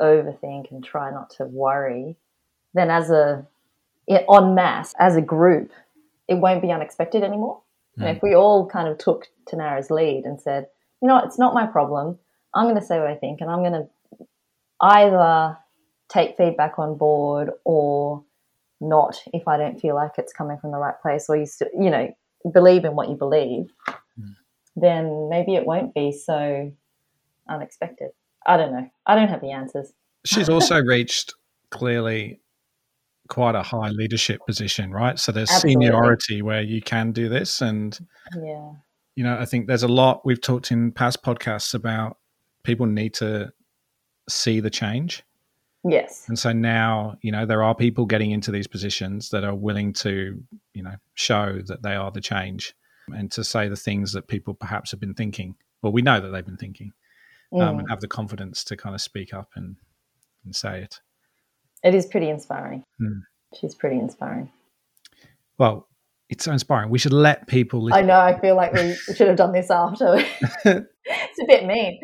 overthink 0.00 0.70
and 0.70 0.84
try 0.84 1.10
not 1.10 1.30
to 1.30 1.44
worry, 1.44 2.16
then 2.72 2.90
as 2.90 3.10
a 3.10 3.46
on 4.28 4.54
mass, 4.54 4.94
as 4.98 5.16
a 5.16 5.22
group, 5.22 5.72
it 6.28 6.34
won't 6.34 6.62
be 6.62 6.70
unexpected 6.70 7.22
anymore. 7.22 7.60
Mm. 7.98 8.06
And 8.06 8.16
if 8.16 8.22
we 8.22 8.34
all 8.34 8.66
kind 8.66 8.88
of 8.88 8.98
took 8.98 9.28
Tanara's 9.46 9.90
lead 9.90 10.24
and 10.24 10.40
said, 10.40 10.66
you 11.00 11.08
know, 11.08 11.18
it's 11.24 11.38
not 11.38 11.54
my 11.54 11.66
problem. 11.66 12.18
I'm 12.54 12.66
going 12.66 12.80
to 12.80 12.86
say 12.86 12.98
what 12.98 13.08
I 13.08 13.14
think, 13.14 13.40
and 13.40 13.50
I'm 13.50 13.60
going 13.60 13.72
to 13.72 14.26
either 14.80 15.56
take 16.08 16.36
feedback 16.36 16.78
on 16.78 16.96
board 16.96 17.50
or 17.64 18.23
not 18.88 19.16
if 19.32 19.48
I 19.48 19.56
don't 19.56 19.80
feel 19.80 19.94
like 19.94 20.12
it's 20.18 20.32
coming 20.32 20.58
from 20.58 20.72
the 20.72 20.78
right 20.78 20.94
place, 21.00 21.26
or 21.28 21.36
you, 21.36 21.46
still, 21.46 21.68
you 21.78 21.90
know, 21.90 22.08
believe 22.52 22.84
in 22.84 22.94
what 22.94 23.08
you 23.08 23.16
believe 23.16 23.66
hmm. 24.18 24.32
then 24.76 25.28
maybe 25.30 25.54
it 25.54 25.64
won't 25.64 25.94
be 25.94 26.12
so 26.12 26.70
unexpected. 27.48 28.10
I 28.46 28.56
don't 28.56 28.72
know. 28.72 28.88
I 29.06 29.14
don't 29.14 29.28
have 29.28 29.40
the 29.40 29.50
answers. 29.50 29.92
She's 30.24 30.48
also 30.50 30.80
reached 30.80 31.34
clearly 31.70 32.40
quite 33.28 33.54
a 33.54 33.62
high 33.62 33.88
leadership 33.88 34.40
position, 34.46 34.92
right? 34.92 35.18
So 35.18 35.32
there's 35.32 35.50
Absolutely. 35.50 35.86
seniority 35.86 36.42
where 36.42 36.62
you 36.62 36.82
can 36.82 37.12
do 37.12 37.28
this. 37.28 37.60
And, 37.60 37.98
yeah. 38.36 38.72
you 39.16 39.24
know, 39.24 39.38
I 39.38 39.46
think 39.46 39.66
there's 39.66 39.82
a 39.82 39.88
lot 39.88 40.24
we've 40.26 40.40
talked 40.40 40.70
in 40.70 40.92
past 40.92 41.22
podcasts 41.22 41.74
about 41.74 42.18
people 42.64 42.86
need 42.86 43.14
to 43.14 43.52
see 44.28 44.60
the 44.60 44.70
change. 44.70 45.22
Yes. 45.84 46.24
And 46.28 46.38
so 46.38 46.52
now, 46.52 47.16
you 47.20 47.30
know, 47.30 47.44
there 47.44 47.62
are 47.62 47.74
people 47.74 48.06
getting 48.06 48.30
into 48.30 48.50
these 48.50 48.66
positions 48.66 49.28
that 49.30 49.44
are 49.44 49.54
willing 49.54 49.92
to, 49.94 50.42
you 50.72 50.82
know, 50.82 50.94
show 51.14 51.60
that 51.66 51.82
they 51.82 51.94
are 51.94 52.10
the 52.10 52.22
change 52.22 52.74
and 53.08 53.30
to 53.32 53.44
say 53.44 53.68
the 53.68 53.76
things 53.76 54.12
that 54.12 54.26
people 54.26 54.54
perhaps 54.54 54.90
have 54.90 55.00
been 55.00 55.14
thinking. 55.14 55.56
Well, 55.82 55.92
we 55.92 56.00
know 56.00 56.20
that 56.20 56.28
they've 56.28 56.44
been 56.44 56.56
thinking, 56.56 56.92
um, 57.52 57.60
mm. 57.60 57.78
and 57.80 57.90
have 57.90 58.00
the 58.00 58.08
confidence 58.08 58.64
to 58.64 58.76
kind 58.76 58.94
of 58.94 59.02
speak 59.02 59.34
up 59.34 59.50
and, 59.56 59.76
and 60.44 60.56
say 60.56 60.80
it. 60.80 61.00
It 61.82 61.94
is 61.94 62.06
pretty 62.06 62.30
inspiring. 62.30 62.84
Mm. 62.98 63.20
She's 63.60 63.74
pretty 63.74 63.98
inspiring. 63.98 64.50
Well, 65.58 65.86
it's 66.30 66.44
so 66.44 66.52
inspiring. 66.52 66.88
We 66.88 66.98
should 66.98 67.12
let 67.12 67.46
people. 67.46 67.82
Listen. 67.82 67.98
I 67.98 68.06
know. 68.06 68.18
I 68.18 68.40
feel 68.40 68.56
like 68.56 68.72
we 68.72 68.94
should 68.94 69.28
have 69.28 69.36
done 69.36 69.52
this 69.52 69.70
after. 69.70 70.16
it's 70.64 71.38
a 71.40 71.46
bit 71.46 71.66
mean, 71.66 72.00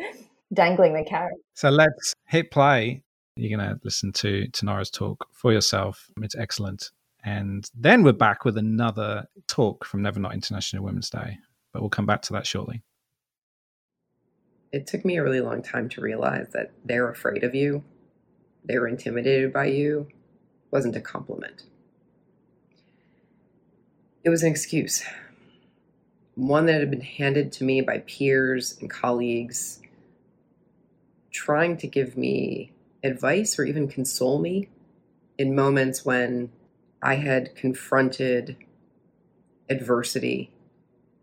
dangling 0.53 0.93
the 0.93 1.03
carrot. 1.03 1.33
So 1.55 1.69
let's 1.69 2.13
hit 2.27 2.51
play. 2.51 3.03
You're 3.35 3.57
going 3.57 3.69
to 3.69 3.79
listen 3.83 4.11
to 4.13 4.47
Tanara's 4.49 4.89
talk 4.89 5.27
for 5.31 5.53
yourself. 5.53 6.09
It's 6.21 6.35
excellent. 6.35 6.91
And 7.23 7.69
then 7.75 8.03
we're 8.03 8.11
back 8.13 8.45
with 8.45 8.57
another 8.57 9.25
talk 9.47 9.85
from 9.85 10.01
Never 10.01 10.19
Not 10.19 10.33
International 10.33 10.83
Women's 10.83 11.09
Day, 11.09 11.37
but 11.71 11.81
we'll 11.81 11.89
come 11.89 12.05
back 12.05 12.21
to 12.23 12.33
that 12.33 12.45
shortly. 12.45 12.81
It 14.71 14.87
took 14.87 15.05
me 15.05 15.17
a 15.17 15.23
really 15.23 15.41
long 15.41 15.61
time 15.61 15.87
to 15.89 16.01
realize 16.01 16.49
that 16.53 16.71
they're 16.85 17.09
afraid 17.09 17.43
of 17.43 17.53
you, 17.53 17.83
they're 18.63 18.87
intimidated 18.87 19.53
by 19.53 19.65
you, 19.65 20.07
wasn't 20.71 20.95
a 20.95 21.01
compliment. 21.01 21.63
It 24.23 24.29
was 24.29 24.43
an 24.43 24.51
excuse. 24.51 25.03
one 26.35 26.65
that 26.65 26.79
had 26.79 26.89
been 26.89 27.01
handed 27.01 27.51
to 27.53 27.63
me 27.63 27.81
by 27.81 27.99
peers 27.99 28.77
and 28.79 28.89
colleagues, 28.89 29.79
trying 31.31 31.77
to 31.77 31.87
give 31.87 32.17
me 32.17 32.71
advice 33.03 33.57
or 33.57 33.63
even 33.63 33.87
console 33.87 34.39
me 34.39 34.69
in 35.37 35.55
moments 35.55 36.05
when 36.05 36.51
I 37.01 37.15
had 37.15 37.55
confronted 37.55 38.57
adversity 39.69 40.51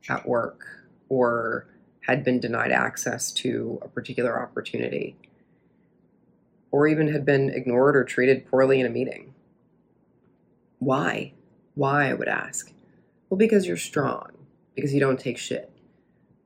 at 0.08 0.26
work 0.26 0.64
or 1.08 1.66
had 2.06 2.24
been 2.24 2.40
denied 2.40 2.72
access 2.72 3.30
to 3.32 3.78
a 3.82 3.88
particular 3.88 4.40
opportunity 4.40 5.16
or 6.70 6.86
even 6.86 7.08
had 7.12 7.24
been 7.24 7.50
ignored 7.50 7.96
or 7.96 8.04
treated 8.04 8.46
poorly 8.46 8.80
in 8.80 8.86
a 8.86 8.90
meeting. 8.90 9.34
Why? 10.78 11.32
Why, 11.74 12.10
I 12.10 12.14
would 12.14 12.28
ask. 12.28 12.72
Well, 13.28 13.38
because 13.38 13.66
you're 13.66 13.76
strong, 13.76 14.32
because 14.74 14.92
you 14.94 15.00
don't 15.00 15.20
take 15.20 15.38
shit, 15.38 15.70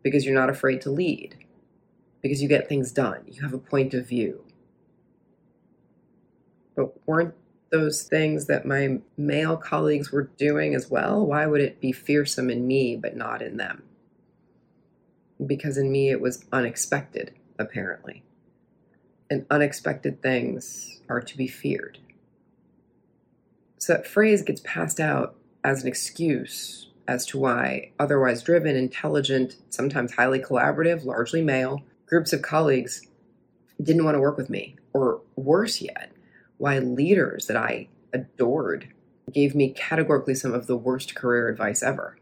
because 0.02 0.24
you're 0.24 0.34
not 0.34 0.50
afraid 0.50 0.80
to 0.82 0.90
lead, 0.90 1.36
because 2.20 2.42
you 2.42 2.48
get 2.48 2.68
things 2.68 2.92
done, 2.92 3.22
you 3.26 3.42
have 3.42 3.54
a 3.54 3.58
point 3.58 3.94
of 3.94 4.06
view. 4.06 4.44
But 6.74 7.06
weren't 7.06 7.34
those 7.70 8.02
things 8.02 8.46
that 8.46 8.66
my 8.66 8.98
male 9.16 9.56
colleagues 9.56 10.12
were 10.12 10.30
doing 10.36 10.74
as 10.74 10.90
well? 10.90 11.26
Why 11.26 11.46
would 11.46 11.60
it 11.60 11.80
be 11.80 11.92
fearsome 11.92 12.50
in 12.50 12.66
me 12.66 12.96
but 12.96 13.16
not 13.16 13.42
in 13.42 13.56
them? 13.56 13.82
Because 15.44 15.76
in 15.76 15.90
me 15.90 16.10
it 16.10 16.20
was 16.20 16.44
unexpected, 16.52 17.34
apparently. 17.58 18.22
And 19.30 19.46
unexpected 19.50 20.22
things 20.22 21.00
are 21.08 21.20
to 21.20 21.36
be 21.36 21.48
feared. 21.48 21.98
So 23.78 23.94
that 23.94 24.06
phrase 24.06 24.42
gets 24.42 24.60
passed 24.64 25.00
out 25.00 25.34
as 25.64 25.82
an 25.82 25.88
excuse 25.88 26.90
as 27.08 27.26
to 27.26 27.38
why 27.38 27.90
otherwise 27.98 28.42
driven, 28.42 28.76
intelligent, 28.76 29.56
sometimes 29.70 30.14
highly 30.14 30.38
collaborative, 30.38 31.04
largely 31.04 31.42
male 31.42 31.82
groups 32.06 32.32
of 32.32 32.42
colleagues 32.42 33.02
didn't 33.82 34.04
want 34.04 34.14
to 34.14 34.20
work 34.20 34.36
with 34.36 34.50
me. 34.50 34.76
Or 34.92 35.22
worse 35.34 35.80
yet, 35.80 36.11
why 36.62 36.78
leaders 36.78 37.46
that 37.46 37.56
I 37.56 37.88
adored 38.12 38.88
gave 39.32 39.54
me 39.54 39.70
categorically 39.70 40.34
some 40.34 40.54
of 40.54 40.66
the 40.66 40.76
worst 40.76 41.14
career 41.14 41.48
advice 41.48 41.82
ever. 41.82 42.18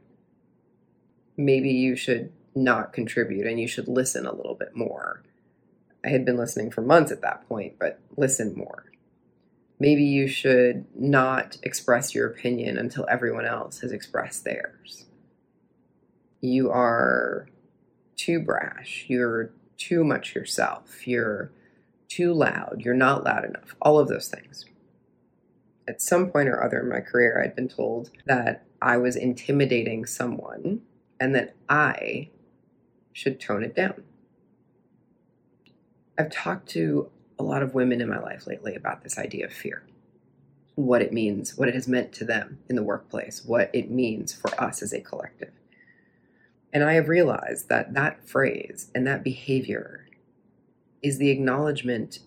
Maybe 1.36 1.70
you 1.70 1.94
should 1.94 2.32
not 2.54 2.92
contribute 2.92 3.46
and 3.46 3.60
you 3.60 3.68
should 3.68 3.88
listen 3.88 4.26
a 4.26 4.34
little 4.34 4.54
bit 4.54 4.74
more. 4.74 5.22
I 6.04 6.08
had 6.08 6.24
been 6.24 6.36
listening 6.36 6.70
for 6.70 6.80
months 6.80 7.12
at 7.12 7.20
that 7.20 7.46
point, 7.48 7.74
but 7.78 8.00
listen 8.16 8.54
more 8.56 8.90
maybe 9.80 10.04
you 10.04 10.28
should 10.28 10.84
not 10.94 11.56
express 11.62 12.14
your 12.14 12.28
opinion 12.28 12.76
until 12.78 13.06
everyone 13.10 13.46
else 13.46 13.80
has 13.80 13.90
expressed 13.90 14.44
theirs. 14.44 15.06
You 16.42 16.70
are 16.70 17.48
too 18.16 18.40
brash. 18.40 19.06
You're 19.08 19.50
too 19.78 20.04
much 20.04 20.34
yourself. 20.34 21.08
You're 21.08 21.50
too 22.10 22.34
loud. 22.34 22.82
You're 22.84 22.94
not 22.94 23.24
loud 23.24 23.44
enough. 23.44 23.74
All 23.80 23.98
of 23.98 24.08
those 24.08 24.28
things. 24.28 24.66
At 25.88 26.02
some 26.02 26.30
point 26.30 26.48
or 26.48 26.62
other 26.62 26.80
in 26.80 26.88
my 26.88 27.00
career, 27.00 27.42
I'd 27.42 27.56
been 27.56 27.68
told 27.68 28.10
that 28.26 28.64
I 28.82 28.98
was 28.98 29.16
intimidating 29.16 30.04
someone 30.04 30.82
and 31.18 31.34
that 31.34 31.54
I 31.68 32.28
should 33.12 33.40
tone 33.40 33.64
it 33.64 33.74
down. 33.74 34.02
I've 36.18 36.30
talked 36.30 36.68
to 36.70 37.10
a 37.38 37.42
lot 37.42 37.62
of 37.62 37.74
women 37.74 38.00
in 38.00 38.08
my 38.08 38.18
life 38.18 38.46
lately 38.46 38.74
about 38.74 39.02
this 39.02 39.18
idea 39.18 39.46
of 39.46 39.52
fear 39.52 39.84
what 40.76 41.02
it 41.02 41.12
means, 41.12 41.56
what 41.56 41.68
it 41.68 41.74
has 41.74 41.88
meant 41.88 42.12
to 42.12 42.24
them 42.24 42.58
in 42.68 42.76
the 42.76 42.82
workplace, 42.82 43.44
what 43.44 43.70
it 43.72 43.90
means 43.90 44.32
for 44.32 44.58
us 44.62 44.82
as 44.82 44.92
a 44.92 45.00
collective. 45.00 45.52
And 46.72 46.84
I 46.84 46.94
have 46.94 47.08
realized 47.08 47.68
that 47.68 47.94
that 47.94 48.26
phrase 48.26 48.90
and 48.94 49.06
that 49.06 49.24
behavior 49.24 50.06
is 51.02 51.18
the 51.18 51.30
acknowledgement 51.30 52.20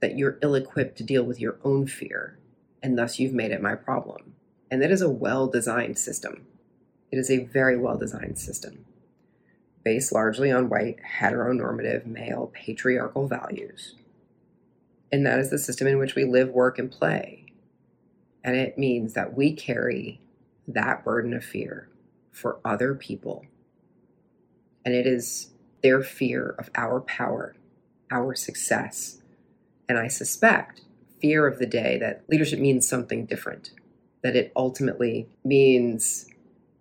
that 0.00 0.16
you're 0.16 0.38
ill 0.42 0.54
equipped 0.54 0.96
to 0.98 1.04
deal 1.04 1.24
with 1.24 1.40
your 1.40 1.58
own 1.64 1.86
fear, 1.86 2.38
and 2.82 2.98
thus 2.98 3.18
you've 3.18 3.34
made 3.34 3.50
it 3.50 3.62
my 3.62 3.74
problem. 3.74 4.34
And 4.70 4.80
that 4.82 4.90
is 4.90 5.02
a 5.02 5.10
well 5.10 5.46
designed 5.46 5.98
system. 5.98 6.46
It 7.10 7.18
is 7.18 7.30
a 7.30 7.44
very 7.44 7.76
well 7.76 7.98
designed 7.98 8.38
system, 8.38 8.84
based 9.84 10.12
largely 10.12 10.50
on 10.50 10.68
white, 10.68 10.98
heteronormative, 11.18 12.06
male, 12.06 12.50
patriarchal 12.54 13.26
values 13.26 13.94
and 15.12 15.26
that 15.26 15.38
is 15.38 15.50
the 15.50 15.58
system 15.58 15.86
in 15.86 15.98
which 15.98 16.14
we 16.14 16.24
live, 16.24 16.50
work, 16.50 16.78
and 16.78 16.90
play. 16.90 17.46
And 18.44 18.56
it 18.56 18.78
means 18.78 19.14
that 19.14 19.36
we 19.36 19.52
carry 19.52 20.20
that 20.68 21.04
burden 21.04 21.34
of 21.34 21.44
fear 21.44 21.88
for 22.30 22.60
other 22.64 22.94
people. 22.94 23.44
And 24.84 24.94
it 24.94 25.06
is 25.06 25.50
their 25.82 26.02
fear 26.02 26.54
of 26.58 26.70
our 26.74 27.00
power, 27.00 27.54
our 28.10 28.34
success. 28.34 29.18
And 29.88 29.98
I 29.98 30.08
suspect 30.08 30.82
fear 31.20 31.46
of 31.46 31.58
the 31.58 31.66
day 31.66 31.98
that 31.98 32.22
leadership 32.28 32.58
means 32.58 32.88
something 32.88 33.26
different, 33.26 33.70
that 34.22 34.36
it 34.36 34.52
ultimately 34.56 35.28
means 35.44 36.26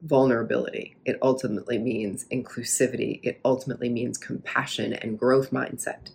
vulnerability, 0.02 0.96
it 1.06 1.18
ultimately 1.22 1.78
means 1.78 2.26
inclusivity, 2.32 3.20
it 3.22 3.40
ultimately 3.44 3.90
means 3.90 4.18
compassion 4.18 4.94
and 4.94 5.20
growth 5.20 5.52
mindset. 5.52 6.12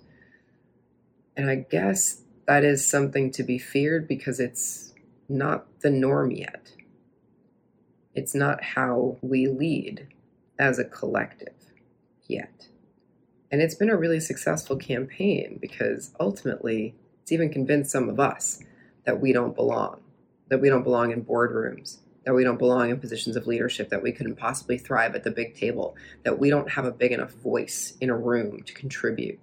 And 1.37 1.51
I 1.51 1.57
guess 1.57 2.23
that 2.47 2.65
is 2.65 2.89
something 2.89 3.31
to 3.33 3.43
be 3.43 3.59
feared 3.59 4.09
because 4.09 4.41
it's 4.41 4.95
not 5.29 5.67
the 5.81 5.91
norm 5.91 6.31
yet. 6.31 6.73
It's 8.15 8.35
not 8.35 8.63
how 8.63 9.17
we 9.21 9.49
lead 9.49 10.09
as 10.59 10.79
a 10.79 10.85
collective 10.85 11.55
yet. 12.27 12.69
And 13.55 13.63
it's 13.63 13.77
been 13.77 13.89
a 13.89 13.97
really 13.97 14.19
successful 14.19 14.75
campaign 14.75 15.61
because 15.63 16.11
ultimately 16.19 16.97
it's 17.23 17.31
even 17.31 17.53
convinced 17.53 17.93
some 17.93 18.09
of 18.09 18.19
us 18.19 18.59
that 19.05 19.21
we 19.21 19.33
don't 19.33 19.55
belong, 19.55 20.01
that 20.49 20.61
we 20.61 20.69
don't 20.69 20.83
belong 20.83 21.13
in 21.13 21.25
boardrooms, 21.25 21.99
that 22.25 22.35
we 22.35 22.43
don't 22.43 22.59
belong 22.59 22.91
in 22.91 22.99
positions 22.99 23.37
of 23.37 23.47
leadership, 23.47 23.91
that 23.91 24.03
we 24.03 24.11
couldn't 24.11 24.35
possibly 24.35 24.77
thrive 24.77 25.15
at 25.15 25.23
the 25.23 25.31
big 25.31 25.55
table, 25.55 25.95
that 26.25 26.41
we 26.41 26.51
don't 26.51 26.73
have 26.73 26.85
a 26.85 26.91
big 26.91 27.13
enough 27.13 27.31
voice 27.31 27.97
in 28.01 28.11
a 28.11 28.17
room 28.17 28.61
to 28.65 28.75
contribute 28.75 29.39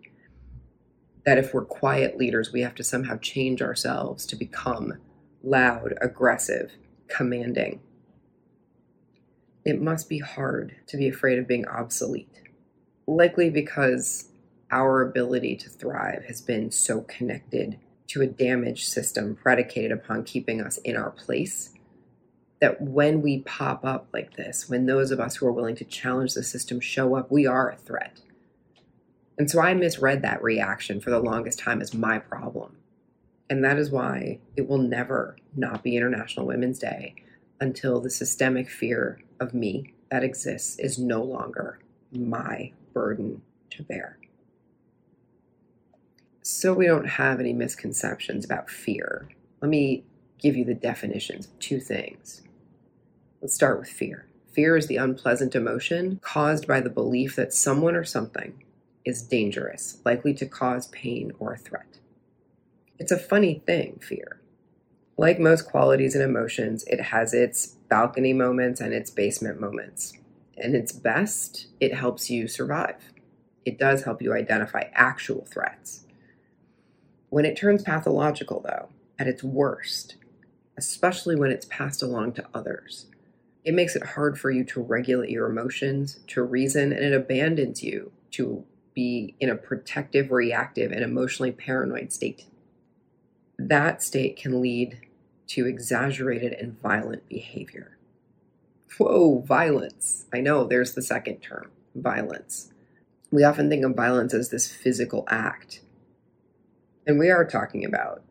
that 1.25 1.38
if 1.38 1.53
we're 1.53 1.63
quiet 1.63 2.18
leaders, 2.18 2.51
we 2.51 2.60
have 2.60 2.75
to 2.75 2.84
somehow 2.84 3.18
change 3.20 3.62
ourselves 3.62 4.25
to 4.25 4.36
become 4.36 4.96
loud, 5.41 5.94
aggressive, 6.01 6.74
commanding. 7.08 7.80
It 9.63 9.82
must 9.82 10.10
be 10.10 10.20
hard 10.20 10.75
to 10.88 10.98
be 10.98 11.08
afraid 11.08 11.39
of 11.39 11.48
being 11.48 11.65
obsolete, 11.65 12.41
likely 13.15 13.50
because 13.50 14.30
our 14.72 15.01
ability 15.01 15.56
to 15.58 15.70
thrive 15.70 16.24
has 16.25 16.41
been 16.41 16.72
so 16.72 17.01
connected 17.01 17.77
to 18.08 18.22
a 18.22 18.27
damaged 18.27 18.88
system 18.88 19.36
predicated 19.36 19.91
upon 19.91 20.24
keeping 20.24 20.62
us 20.62 20.77
in 20.80 20.96
our 20.96 21.12
place 21.12 21.72
that 22.62 22.82
when 22.82 23.22
we 23.22 23.39
pop 23.39 23.84
up 23.84 24.08
like 24.13 24.36
this, 24.36 24.70
when 24.70 24.86
those 24.86 25.12
of 25.12 25.20
us 25.20 25.36
who 25.36 25.48
are 25.48 25.51
willing 25.51 25.75
to 25.75 25.84
challenge 25.84 26.34
the 26.34 26.44
system 26.44 26.80
show 26.80 27.15
up, 27.15 27.32
we 27.32 27.46
are 27.46 27.70
a 27.70 27.75
threat. 27.75 28.22
And 29.38 29.50
so 29.50 29.60
I 29.60 29.74
misread 29.74 30.22
that 30.22 30.44
reaction 30.44 31.01
for 31.01 31.10
the 31.10 31.20
longest 31.20 31.60
time 31.60 31.82
as 31.82 31.94
my 31.94 32.20
problem. 32.20 32.77
And 33.50 33.63
that 33.63 33.77
is 33.77 33.89
why 33.89 34.39
it 34.56 34.68
will 34.68 34.77
never 34.77 35.38
not 35.56 35.84
be 35.84 35.98
International 35.98 36.46
Women's 36.46 36.80
Day 36.80 37.15
until 37.60 38.00
the 38.00 38.10
systemic 38.10 38.70
fear 38.70 39.20
of 39.39 39.53
me 39.53 39.94
that 40.12 40.24
exists 40.24 40.77
is 40.77 41.00
no 41.00 41.24
longer 41.24 41.80
my 42.12 42.72
burden 42.93 43.41
to 43.71 43.83
bear. 43.83 44.17
So 46.41 46.74
we 46.74 46.88
don't 46.88 47.07
have 47.07 47.39
any 47.39 47.53
misconceptions 47.53 48.45
about 48.45 48.69
fear, 48.69 49.29
let 49.62 49.69
me 49.69 50.03
give 50.39 50.55
you 50.55 50.65
the 50.65 50.74
definitions 50.74 51.45
of 51.45 51.60
two 51.60 51.79
things. 51.79 52.41
Let's 53.41 53.53
start 53.53 53.79
with 53.79 53.89
fear. 53.89 54.25
Fear 54.51 54.75
is 54.75 54.88
the 54.88 54.98
unpleasant 54.98 55.55
emotion 55.55 56.19
caused 56.21 56.67
by 56.67 56.81
the 56.81 56.89
belief 56.89 57.36
that 57.36 57.53
someone 57.53 57.95
or 57.95 58.03
something 58.03 58.63
is 59.05 59.21
dangerous, 59.21 60.00
likely 60.03 60.33
to 60.33 60.45
cause 60.45 60.88
pain 60.88 61.31
or 61.39 61.53
a 61.53 61.57
threat. 61.57 62.00
It's 63.00 63.12
a 63.12 63.17
funny 63.17 63.62
thing, 63.65 64.00
fear. 64.01 64.41
Like 65.17 65.39
most 65.39 65.67
qualities 65.67 66.15
and 66.15 66.24
emotions, 66.24 66.83
it 66.86 67.00
has 67.00 67.33
its 67.33 67.67
balcony 67.89 68.33
moments 68.33 68.81
and 68.81 68.93
its 68.93 69.10
basement 69.10 69.60
moments. 69.60 70.13
And 70.62 70.75
its 70.75 70.91
best, 70.91 71.68
it 71.80 71.94
helps 71.94 72.30
you 72.30 72.48
survive. 72.48 73.12
It 73.65 73.80
does 73.80 74.03
help 74.03 74.22
you 74.22 74.34
identify 74.34 74.84
actual 74.94 75.46
threats. 75.46 76.06
When 77.30 77.46
it 77.46 77.58
turns 77.58 77.84
pathological, 77.84 78.62
though, 78.62 78.89
at 79.18 79.27
its 79.27 79.44
worst, 79.44 80.15
especially 80.77 81.36
when 81.36 81.51
it's 81.51 81.65
passed 81.65 82.03
along 82.03 82.34
to 82.34 82.48
others, 82.53 83.08
it 83.63 83.74
makes 83.74 83.96
it 83.96 84.03
hard 84.03 84.39
for 84.39 84.51
you 84.51 84.63
to 84.65 84.82
regulate 84.82 85.30
your 85.30 85.50
emotions, 85.50 86.20
to 86.27 86.44
reason, 86.44 86.91
and 86.91 87.03
it 87.03 87.13
abandons 87.13 87.84
you 87.84 88.12
to 88.32 88.63
be 88.94 89.36
in 89.39 89.50
a 89.50 89.56
protective, 89.56 90.32
reactive, 90.32 90.91
and 90.91 91.03
emotionally 91.03 91.51
paranoid 91.51 92.12
state. 92.12 92.46
That 93.58 94.01
state 94.01 94.36
can 94.38 94.62
lead 94.62 95.00
to 95.48 95.68
exaggerated 95.68 96.53
and 96.53 96.80
violent 96.80 97.27
behavior. 97.30 97.98
Whoa, 98.98 99.39
violence. 99.39 100.25
I 100.33 100.41
know, 100.41 100.65
there's 100.65 100.93
the 100.93 101.01
second 101.01 101.38
term 101.38 101.71
violence. 101.95 102.71
We 103.31 103.43
often 103.43 103.69
think 103.69 103.86
of 103.86 103.95
violence 103.95 104.33
as 104.33 104.50
this 104.50 104.71
physical 104.71 105.25
act. 105.29 105.81
And 107.07 107.17
we 107.17 107.29
are 107.29 107.45
talking 107.45 107.86
about 107.86 108.24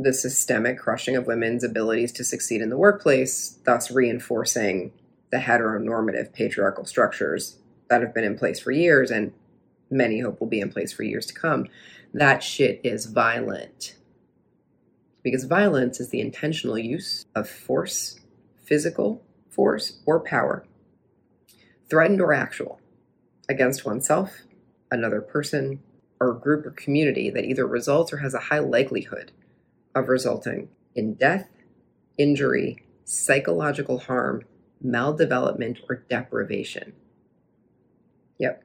the 0.00 0.12
systemic 0.12 0.78
crushing 0.78 1.16
of 1.16 1.26
women's 1.26 1.64
abilities 1.64 2.12
to 2.12 2.24
succeed 2.24 2.62
in 2.62 2.70
the 2.70 2.76
workplace, 2.76 3.58
thus 3.64 3.90
reinforcing 3.90 4.92
the 5.30 5.38
heteronormative 5.38 6.32
patriarchal 6.32 6.84
structures 6.84 7.58
that 7.90 8.00
have 8.00 8.14
been 8.14 8.24
in 8.24 8.38
place 8.38 8.60
for 8.60 8.70
years 8.70 9.10
and 9.10 9.32
many 9.90 10.20
hope 10.20 10.40
will 10.40 10.46
be 10.46 10.60
in 10.60 10.70
place 10.70 10.92
for 10.92 11.02
years 11.02 11.26
to 11.26 11.34
come. 11.34 11.66
That 12.14 12.42
shit 12.42 12.80
is 12.84 13.06
violent. 13.06 13.96
Because 15.22 15.44
violence 15.44 16.00
is 16.00 16.10
the 16.10 16.20
intentional 16.20 16.78
use 16.78 17.26
of 17.34 17.48
force, 17.48 18.20
physical 18.64 19.22
force, 19.58 19.98
or 20.06 20.20
power, 20.20 20.64
threatened 21.90 22.20
or 22.20 22.32
actual, 22.32 22.78
against 23.48 23.84
oneself, 23.84 24.42
another 24.88 25.20
person, 25.20 25.80
or 26.20 26.32
group 26.32 26.64
or 26.64 26.70
community 26.70 27.28
that 27.28 27.44
either 27.44 27.66
results 27.66 28.12
or 28.12 28.18
has 28.18 28.34
a 28.34 28.38
high 28.38 28.60
likelihood 28.60 29.32
of 29.96 30.08
resulting 30.08 30.68
in 30.94 31.14
death, 31.14 31.48
injury, 32.16 32.84
psychological 33.04 33.98
harm, 33.98 34.44
maldevelopment, 34.84 35.78
or 35.90 36.04
deprivation. 36.08 36.92
Yep, 38.38 38.62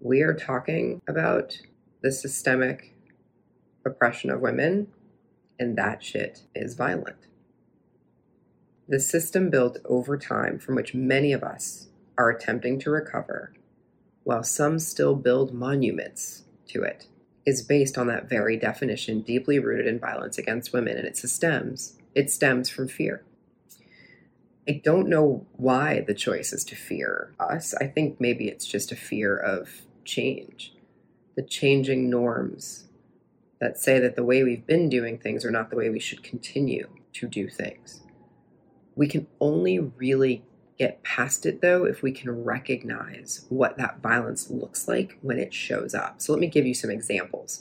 we 0.00 0.20
are 0.20 0.34
talking 0.34 1.00
about 1.08 1.58
the 2.02 2.12
systemic 2.12 2.94
oppression 3.86 4.28
of 4.28 4.42
women, 4.42 4.88
and 5.58 5.78
that 5.78 6.04
shit 6.04 6.42
is 6.54 6.74
violent. 6.74 7.16
The 8.88 9.00
system 9.00 9.50
built 9.50 9.78
over 9.84 10.16
time 10.16 10.60
from 10.60 10.76
which 10.76 10.94
many 10.94 11.32
of 11.32 11.42
us 11.42 11.88
are 12.16 12.30
attempting 12.30 12.78
to 12.80 12.90
recover, 12.90 13.52
while 14.22 14.44
some 14.44 14.78
still 14.78 15.16
build 15.16 15.52
monuments 15.52 16.44
to 16.68 16.84
it, 16.84 17.08
is 17.44 17.62
based 17.62 17.98
on 17.98 18.06
that 18.06 18.28
very 18.28 18.56
definition 18.56 19.22
deeply 19.22 19.58
rooted 19.58 19.88
in 19.88 19.98
violence 19.98 20.38
against 20.38 20.72
women, 20.72 20.96
and 20.96 21.06
it 21.06 21.16
stems 21.16 21.98
it 22.14 22.30
stems 22.30 22.70
from 22.70 22.88
fear. 22.88 23.24
I 24.68 24.80
don't 24.82 25.08
know 25.08 25.46
why 25.56 26.00
the 26.00 26.14
choice 26.14 26.52
is 26.52 26.64
to 26.64 26.76
fear 26.76 27.34
us. 27.38 27.74
I 27.74 27.88
think 27.88 28.20
maybe 28.20 28.48
it's 28.48 28.66
just 28.66 28.90
a 28.90 28.96
fear 28.96 29.36
of 29.36 29.82
change, 30.04 30.74
the 31.34 31.42
changing 31.42 32.08
norms 32.08 32.84
that 33.60 33.78
say 33.78 33.98
that 33.98 34.16
the 34.16 34.24
way 34.24 34.42
we've 34.42 34.66
been 34.66 34.88
doing 34.88 35.18
things 35.18 35.44
are 35.44 35.50
not 35.50 35.70
the 35.70 35.76
way 35.76 35.90
we 35.90 36.00
should 36.00 36.22
continue 36.22 36.88
to 37.14 37.26
do 37.28 37.48
things. 37.48 38.00
We 38.96 39.06
can 39.06 39.28
only 39.40 39.78
really 39.78 40.42
get 40.78 41.02
past 41.02 41.46
it 41.46 41.62
though 41.62 41.84
if 41.84 42.02
we 42.02 42.12
can 42.12 42.44
recognize 42.44 43.46
what 43.48 43.78
that 43.78 44.00
violence 44.00 44.50
looks 44.50 44.88
like 44.88 45.18
when 45.22 45.38
it 45.38 45.54
shows 45.54 45.94
up. 45.94 46.20
So 46.20 46.32
let 46.32 46.40
me 46.40 46.48
give 46.48 46.66
you 46.66 46.74
some 46.74 46.90
examples 46.90 47.60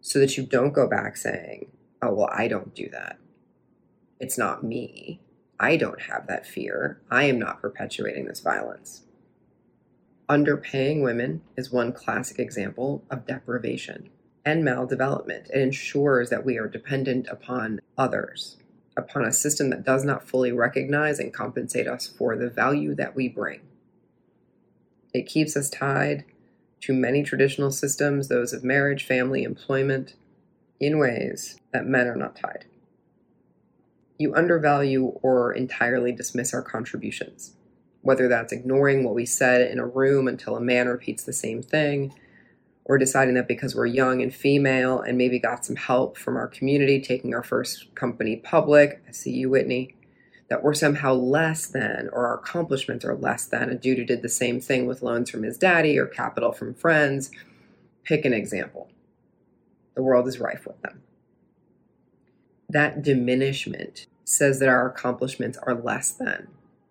so 0.00 0.18
that 0.18 0.36
you 0.36 0.44
don't 0.44 0.72
go 0.72 0.88
back 0.88 1.16
saying, 1.16 1.70
oh, 2.02 2.14
well, 2.14 2.30
I 2.32 2.48
don't 2.48 2.74
do 2.74 2.88
that. 2.90 3.18
It's 4.18 4.38
not 4.38 4.64
me. 4.64 5.20
I 5.58 5.76
don't 5.76 6.00
have 6.02 6.26
that 6.26 6.46
fear. 6.46 7.00
I 7.10 7.24
am 7.24 7.38
not 7.38 7.60
perpetuating 7.60 8.24
this 8.26 8.40
violence. 8.40 9.02
Underpaying 10.28 11.02
women 11.02 11.42
is 11.56 11.72
one 11.72 11.92
classic 11.92 12.38
example 12.38 13.04
of 13.10 13.26
deprivation 13.26 14.10
and 14.44 14.64
maldevelopment. 14.64 15.50
It 15.50 15.60
ensures 15.60 16.30
that 16.30 16.44
we 16.44 16.56
are 16.56 16.68
dependent 16.68 17.26
upon 17.28 17.80
others 17.98 18.56
upon 18.96 19.24
a 19.24 19.32
system 19.32 19.70
that 19.70 19.84
does 19.84 20.04
not 20.04 20.28
fully 20.28 20.52
recognize 20.52 21.18
and 21.18 21.32
compensate 21.32 21.86
us 21.86 22.06
for 22.06 22.36
the 22.36 22.50
value 22.50 22.94
that 22.94 23.14
we 23.14 23.28
bring. 23.28 23.60
It 25.12 25.26
keeps 25.26 25.56
us 25.56 25.70
tied 25.70 26.24
to 26.82 26.92
many 26.92 27.22
traditional 27.22 27.70
systems, 27.70 28.28
those 28.28 28.52
of 28.52 28.64
marriage, 28.64 29.04
family, 29.04 29.42
employment, 29.42 30.14
in 30.78 30.98
ways 30.98 31.58
that 31.72 31.86
men 31.86 32.06
are 32.06 32.16
not 32.16 32.36
tied. 32.36 32.64
You 34.18 34.34
undervalue 34.34 35.18
or 35.22 35.52
entirely 35.52 36.12
dismiss 36.12 36.54
our 36.54 36.62
contributions, 36.62 37.54
whether 38.02 38.28
that's 38.28 38.52
ignoring 38.52 39.04
what 39.04 39.14
we 39.14 39.26
said 39.26 39.70
in 39.70 39.78
a 39.78 39.86
room 39.86 40.26
until 40.26 40.56
a 40.56 40.60
man 40.60 40.88
repeats 40.88 41.24
the 41.24 41.32
same 41.32 41.62
thing 41.62 42.12
we're 42.86 42.98
deciding 42.98 43.34
that 43.34 43.48
because 43.48 43.74
we're 43.74 43.86
young 43.86 44.22
and 44.22 44.34
female 44.34 45.00
and 45.00 45.16
maybe 45.16 45.38
got 45.38 45.64
some 45.64 45.76
help 45.76 46.16
from 46.16 46.36
our 46.36 46.48
community 46.48 47.00
taking 47.00 47.34
our 47.34 47.42
first 47.42 47.94
company 47.94 48.36
public, 48.36 49.02
I 49.08 49.12
see 49.12 49.32
you, 49.32 49.50
Whitney, 49.50 49.94
that 50.48 50.62
we're 50.62 50.74
somehow 50.74 51.14
less 51.14 51.66
than 51.66 52.08
or 52.12 52.26
our 52.26 52.38
accomplishments 52.38 53.04
are 53.04 53.14
less 53.14 53.44
than 53.46 53.70
a 53.70 53.76
dude 53.76 53.98
who 53.98 54.04
did 54.04 54.22
the 54.22 54.28
same 54.28 54.60
thing 54.60 54.86
with 54.86 55.02
loans 55.02 55.30
from 55.30 55.44
his 55.44 55.58
daddy 55.58 55.98
or 55.98 56.06
capital 56.06 56.52
from 56.52 56.74
friends. 56.74 57.30
Pick 58.02 58.24
an 58.24 58.32
example. 58.32 58.90
The 59.94 60.02
world 60.02 60.26
is 60.26 60.40
rife 60.40 60.66
with 60.66 60.80
them. 60.82 61.02
That 62.68 63.02
diminishment 63.02 64.06
says 64.24 64.58
that 64.60 64.68
our 64.68 64.88
accomplishments 64.88 65.58
are 65.64 65.74
less 65.74 66.12
than, 66.12 66.48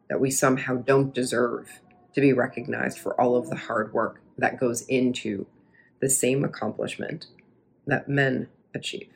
that 0.09 0.19
we 0.19 0.29
somehow 0.29 0.75
don't 0.75 1.13
deserve 1.13 1.81
to 2.13 2.21
be 2.21 2.33
recognized 2.33 2.99
for 2.99 3.19
all 3.19 3.35
of 3.35 3.49
the 3.49 3.55
hard 3.55 3.93
work 3.93 4.21
that 4.37 4.59
goes 4.59 4.81
into 4.83 5.45
the 5.99 6.09
same 6.09 6.43
accomplishment 6.43 7.27
that 7.85 8.07
men 8.07 8.47
achieve. 8.73 9.11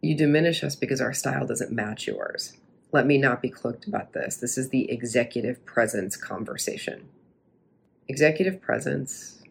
You 0.00 0.16
diminish 0.16 0.64
us 0.64 0.74
because 0.74 1.00
our 1.00 1.12
style 1.12 1.46
doesn't 1.46 1.72
match 1.72 2.06
yours. 2.06 2.56
Let 2.92 3.06
me 3.06 3.18
not 3.18 3.40
be 3.40 3.48
cloaked 3.48 3.86
about 3.86 4.12
this. 4.12 4.36
This 4.36 4.58
is 4.58 4.70
the 4.70 4.90
executive 4.90 5.64
presence 5.64 6.16
conversation. 6.16 7.08
Executive 8.08 8.60
presence 8.60 9.42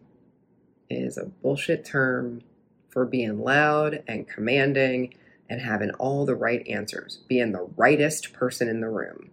is 0.90 1.16
a 1.16 1.26
bullshit 1.26 1.84
term 1.84 2.42
for 2.90 3.06
being 3.06 3.40
loud 3.40 4.02
and 4.06 4.28
commanding 4.28 5.14
and 5.48 5.60
having 5.60 5.90
all 5.92 6.26
the 6.26 6.34
right 6.34 6.66
answers, 6.68 7.20
being 7.28 7.52
the 7.52 7.68
rightest 7.76 8.32
person 8.32 8.68
in 8.68 8.80
the 8.80 8.90
room. 8.90 9.30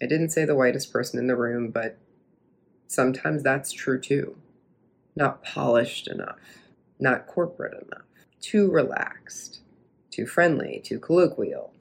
I 0.00 0.06
didn't 0.06 0.30
say 0.30 0.44
the 0.44 0.56
whitest 0.56 0.92
person 0.92 1.18
in 1.18 1.26
the 1.26 1.36
room, 1.36 1.70
but 1.70 1.98
sometimes 2.88 3.42
that's 3.42 3.72
true 3.72 4.00
too 4.00 4.36
not 5.14 5.42
polished 5.42 6.08
enough, 6.08 6.38
not 6.98 7.26
corporate 7.26 7.74
enough, 7.74 8.06
too 8.40 8.70
relaxed, 8.70 9.60
too 10.10 10.26
friendly, 10.26 10.80
too 10.84 10.98
colloquial. 10.98 11.72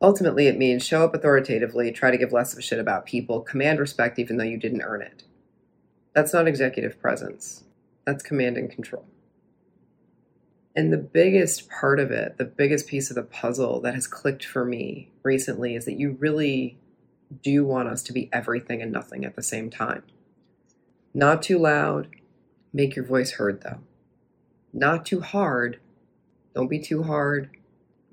Ultimately, 0.00 0.48
it 0.48 0.58
means 0.58 0.84
show 0.84 1.04
up 1.04 1.14
authoritatively, 1.14 1.92
try 1.92 2.10
to 2.10 2.18
give 2.18 2.32
less 2.32 2.52
of 2.52 2.58
a 2.58 2.62
shit 2.62 2.78
about 2.78 3.06
people, 3.06 3.40
command 3.40 3.78
respect 3.78 4.18
even 4.18 4.36
though 4.36 4.44
you 4.44 4.58
didn't 4.58 4.82
earn 4.82 5.02
it. 5.02 5.24
That's 6.14 6.32
not 6.32 6.48
executive 6.48 7.00
presence, 7.00 7.64
that's 8.04 8.22
command 8.22 8.56
and 8.56 8.70
control. 8.70 9.06
And 10.74 10.92
the 10.92 10.98
biggest 10.98 11.68
part 11.68 12.00
of 12.00 12.10
it, 12.10 12.38
the 12.38 12.44
biggest 12.44 12.86
piece 12.86 13.10
of 13.10 13.16
the 13.16 13.22
puzzle 13.22 13.80
that 13.82 13.94
has 13.94 14.06
clicked 14.06 14.44
for 14.44 14.64
me 14.64 15.10
recently 15.22 15.76
is 15.76 15.84
that 15.84 15.98
you 15.98 16.16
really 16.18 16.78
do 17.42 17.64
want 17.64 17.88
us 17.88 18.02
to 18.04 18.12
be 18.12 18.30
everything 18.32 18.82
and 18.82 18.90
nothing 18.90 19.24
at 19.24 19.36
the 19.36 19.42
same 19.42 19.70
time. 19.70 20.02
Not 21.14 21.42
too 21.42 21.58
loud, 21.58 22.08
Make 22.72 22.96
your 22.96 23.04
voice 23.04 23.32
heard 23.32 23.62
though. 23.62 23.80
Not 24.72 25.04
too 25.04 25.20
hard. 25.20 25.78
Don't 26.54 26.68
be 26.68 26.78
too 26.78 27.02
hard, 27.02 27.50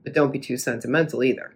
but 0.03 0.13
don't 0.13 0.31
be 0.31 0.39
too 0.39 0.57
sentimental 0.57 1.23
either. 1.23 1.55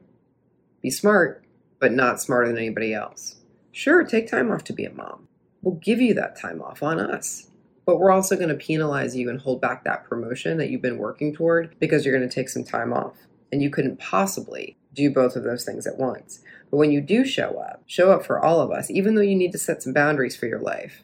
Be 0.81 0.89
smart, 0.89 1.43
but 1.79 1.91
not 1.91 2.21
smarter 2.21 2.47
than 2.47 2.57
anybody 2.57 2.93
else. 2.93 3.37
Sure, 3.71 4.03
take 4.03 4.29
time 4.29 4.51
off 4.51 4.63
to 4.65 4.73
be 4.73 4.85
a 4.85 4.93
mom. 4.93 5.27
We'll 5.61 5.75
give 5.75 5.99
you 5.99 6.13
that 6.13 6.39
time 6.39 6.61
off 6.61 6.83
on 6.83 6.99
us. 6.99 7.49
But 7.85 7.99
we're 7.99 8.11
also 8.11 8.37
going 8.37 8.49
to 8.49 8.55
penalize 8.55 9.15
you 9.15 9.29
and 9.29 9.41
hold 9.41 9.59
back 9.59 9.83
that 9.83 10.05
promotion 10.05 10.57
that 10.57 10.69
you've 10.69 10.81
been 10.81 10.97
working 10.97 11.33
toward 11.33 11.77
because 11.79 12.05
you're 12.05 12.17
going 12.17 12.27
to 12.27 12.33
take 12.33 12.49
some 12.49 12.63
time 12.63 12.93
off. 12.93 13.15
And 13.51 13.61
you 13.61 13.69
couldn't 13.69 13.99
possibly 13.99 14.77
do 14.93 15.11
both 15.11 15.35
of 15.35 15.43
those 15.43 15.65
things 15.65 15.85
at 15.85 15.97
once. 15.97 16.41
But 16.71 16.77
when 16.77 16.91
you 16.91 17.01
do 17.01 17.25
show 17.25 17.59
up, 17.59 17.83
show 17.85 18.11
up 18.11 18.25
for 18.25 18.43
all 18.43 18.61
of 18.61 18.71
us, 18.71 18.89
even 18.89 19.15
though 19.15 19.21
you 19.21 19.35
need 19.35 19.51
to 19.51 19.57
set 19.57 19.83
some 19.83 19.93
boundaries 19.93 20.35
for 20.35 20.47
your 20.47 20.59
life 20.59 21.03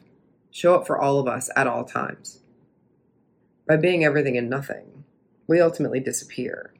show 0.50 0.74
up 0.74 0.86
for 0.86 0.98
all 0.98 1.18
of 1.18 1.28
us 1.28 1.50
at 1.56 1.66
all 1.66 1.84
times. 1.84 2.40
By 3.66 3.76
being 3.76 4.04
everything 4.04 4.36
and 4.36 4.50
nothing, 4.50 5.04
we 5.46 5.60
ultimately 5.60 6.00
disappear. 6.00 6.72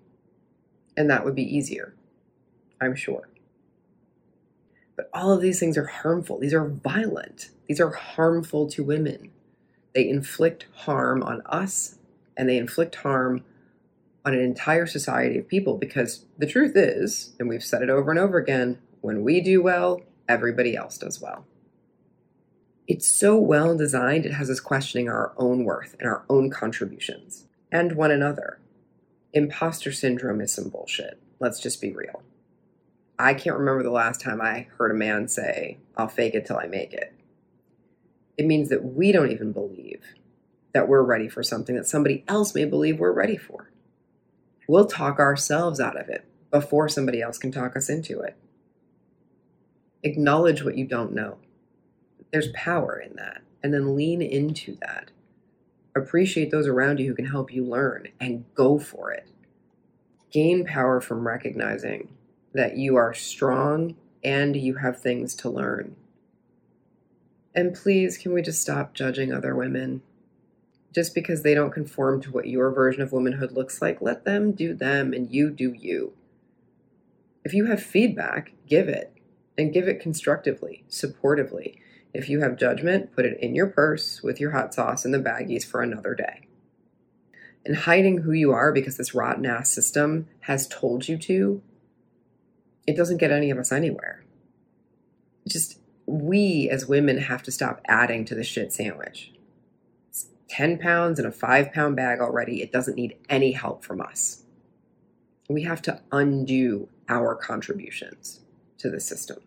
And 0.96 1.08
that 1.08 1.24
would 1.24 1.34
be 1.34 1.56
easier, 1.56 1.94
I'm 2.80 2.96
sure. 2.96 3.28
But 4.96 5.08
all 5.14 5.32
of 5.32 5.40
these 5.40 5.60
things 5.60 5.78
are 5.78 5.86
harmful. 5.86 6.38
These 6.38 6.52
are 6.52 6.68
violent. 6.68 7.50
These 7.68 7.80
are 7.80 7.90
harmful 7.90 8.68
to 8.70 8.84
women. 8.84 9.30
They 9.94 10.08
inflict 10.08 10.66
harm 10.74 11.22
on 11.22 11.42
us 11.46 11.96
and 12.36 12.48
they 12.48 12.58
inflict 12.58 12.96
harm 12.96 13.44
on 14.24 14.34
an 14.34 14.40
entire 14.40 14.86
society 14.86 15.38
of 15.38 15.48
people 15.48 15.78
because 15.78 16.26
the 16.36 16.46
truth 16.46 16.72
is, 16.76 17.34
and 17.38 17.48
we've 17.48 17.64
said 17.64 17.82
it 17.82 17.88
over 17.88 18.10
and 18.10 18.20
over 18.20 18.36
again, 18.36 18.78
when 19.00 19.22
we 19.22 19.40
do 19.40 19.62
well, 19.62 20.02
everybody 20.28 20.76
else 20.76 20.98
does 20.98 21.20
well 21.20 21.46
it's 22.90 23.06
so 23.06 23.36
well 23.36 23.76
designed, 23.76 24.26
it 24.26 24.32
has 24.32 24.50
us 24.50 24.58
questioning 24.58 25.08
our 25.08 25.32
own 25.36 25.62
worth 25.62 25.94
and 26.00 26.08
our 26.08 26.24
own 26.28 26.50
contributions 26.50 27.46
and 27.70 27.92
one 27.92 28.10
another. 28.10 28.58
Imposter 29.32 29.92
syndrome 29.92 30.40
is 30.40 30.52
some 30.52 30.70
bullshit. 30.70 31.22
Let's 31.38 31.60
just 31.60 31.80
be 31.80 31.92
real. 31.92 32.24
I 33.16 33.34
can't 33.34 33.56
remember 33.56 33.84
the 33.84 33.92
last 33.92 34.20
time 34.20 34.40
I 34.40 34.66
heard 34.76 34.90
a 34.90 34.94
man 34.94 35.28
say, 35.28 35.78
I'll 35.96 36.08
fake 36.08 36.34
it 36.34 36.46
till 36.46 36.56
I 36.56 36.66
make 36.66 36.92
it. 36.92 37.14
It 38.36 38.46
means 38.46 38.70
that 38.70 38.84
we 38.84 39.12
don't 39.12 39.30
even 39.30 39.52
believe 39.52 40.02
that 40.72 40.88
we're 40.88 41.04
ready 41.04 41.28
for 41.28 41.44
something 41.44 41.76
that 41.76 41.86
somebody 41.86 42.24
else 42.26 42.56
may 42.56 42.64
believe 42.64 42.98
we're 42.98 43.12
ready 43.12 43.36
for. 43.36 43.70
We'll 44.66 44.86
talk 44.86 45.20
ourselves 45.20 45.78
out 45.78 45.96
of 45.96 46.08
it 46.08 46.24
before 46.50 46.88
somebody 46.88 47.22
else 47.22 47.38
can 47.38 47.52
talk 47.52 47.76
us 47.76 47.88
into 47.88 48.18
it. 48.18 48.36
Acknowledge 50.02 50.64
what 50.64 50.76
you 50.76 50.88
don't 50.88 51.12
know. 51.12 51.38
There's 52.32 52.48
power 52.54 52.98
in 52.98 53.16
that. 53.16 53.42
And 53.62 53.74
then 53.74 53.94
lean 53.94 54.22
into 54.22 54.76
that. 54.80 55.10
Appreciate 55.94 56.50
those 56.50 56.66
around 56.66 56.98
you 56.98 57.08
who 57.08 57.14
can 57.14 57.26
help 57.26 57.52
you 57.52 57.64
learn 57.64 58.08
and 58.20 58.44
go 58.54 58.78
for 58.78 59.10
it. 59.10 59.28
Gain 60.30 60.64
power 60.64 61.00
from 61.00 61.26
recognizing 61.26 62.08
that 62.54 62.76
you 62.76 62.96
are 62.96 63.12
strong 63.12 63.96
and 64.22 64.56
you 64.56 64.76
have 64.76 65.00
things 65.00 65.34
to 65.36 65.50
learn. 65.50 65.96
And 67.54 67.74
please, 67.74 68.16
can 68.16 68.32
we 68.32 68.42
just 68.42 68.62
stop 68.62 68.94
judging 68.94 69.32
other 69.32 69.54
women? 69.54 70.02
Just 70.92 71.14
because 71.14 71.42
they 71.42 71.54
don't 71.54 71.72
conform 71.72 72.20
to 72.22 72.30
what 72.30 72.46
your 72.46 72.70
version 72.70 73.02
of 73.02 73.12
womanhood 73.12 73.52
looks 73.52 73.82
like, 73.82 74.00
let 74.00 74.24
them 74.24 74.52
do 74.52 74.74
them 74.74 75.12
and 75.12 75.32
you 75.32 75.50
do 75.50 75.72
you. 75.72 76.12
If 77.44 77.54
you 77.54 77.66
have 77.66 77.82
feedback, 77.82 78.52
give 78.68 78.88
it 78.88 79.12
and 79.58 79.72
give 79.72 79.88
it 79.88 80.00
constructively, 80.00 80.84
supportively. 80.88 81.78
If 82.12 82.28
you 82.28 82.40
have 82.40 82.58
judgment, 82.58 83.14
put 83.14 83.24
it 83.24 83.38
in 83.40 83.54
your 83.54 83.68
purse 83.68 84.22
with 84.22 84.40
your 84.40 84.50
hot 84.50 84.74
sauce 84.74 85.04
in 85.04 85.12
the 85.12 85.18
baggies 85.18 85.64
for 85.64 85.82
another 85.82 86.14
day. 86.14 86.42
And 87.64 87.76
hiding 87.76 88.18
who 88.18 88.32
you 88.32 88.52
are 88.52 88.72
because 88.72 88.96
this 88.96 89.14
rotten 89.14 89.46
ass 89.46 89.70
system 89.70 90.28
has 90.40 90.66
told 90.66 91.08
you 91.08 91.18
to, 91.18 91.62
it 92.86 92.96
doesn't 92.96 93.18
get 93.18 93.30
any 93.30 93.50
of 93.50 93.58
us 93.58 93.70
anywhere. 93.70 94.24
Just 95.46 95.78
we 96.06 96.68
as 96.68 96.86
women 96.86 97.18
have 97.18 97.42
to 97.44 97.52
stop 97.52 97.80
adding 97.86 98.24
to 98.24 98.34
the 98.34 98.42
shit 98.42 98.72
sandwich. 98.72 99.32
It's 100.08 100.28
10 100.48 100.78
pounds 100.78 101.20
in 101.20 101.26
a 101.26 101.30
five 101.30 101.72
pound 101.72 101.96
bag 101.96 102.20
already. 102.20 102.62
It 102.62 102.72
doesn't 102.72 102.96
need 102.96 103.16
any 103.28 103.52
help 103.52 103.84
from 103.84 104.00
us. 104.00 104.42
We 105.48 105.62
have 105.62 105.82
to 105.82 106.00
undo 106.10 106.88
our 107.08 107.34
contributions 107.34 108.40
to 108.78 108.90
the 108.90 109.00
system. 109.00 109.38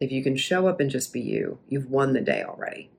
If 0.00 0.12
you 0.12 0.22
can 0.22 0.36
show 0.36 0.68
up 0.68 0.80
and 0.80 0.90
just 0.90 1.12
be 1.12 1.20
you, 1.20 1.58
you've 1.68 1.90
won 1.90 2.12
the 2.12 2.20
day 2.20 2.42
already. 2.42 2.90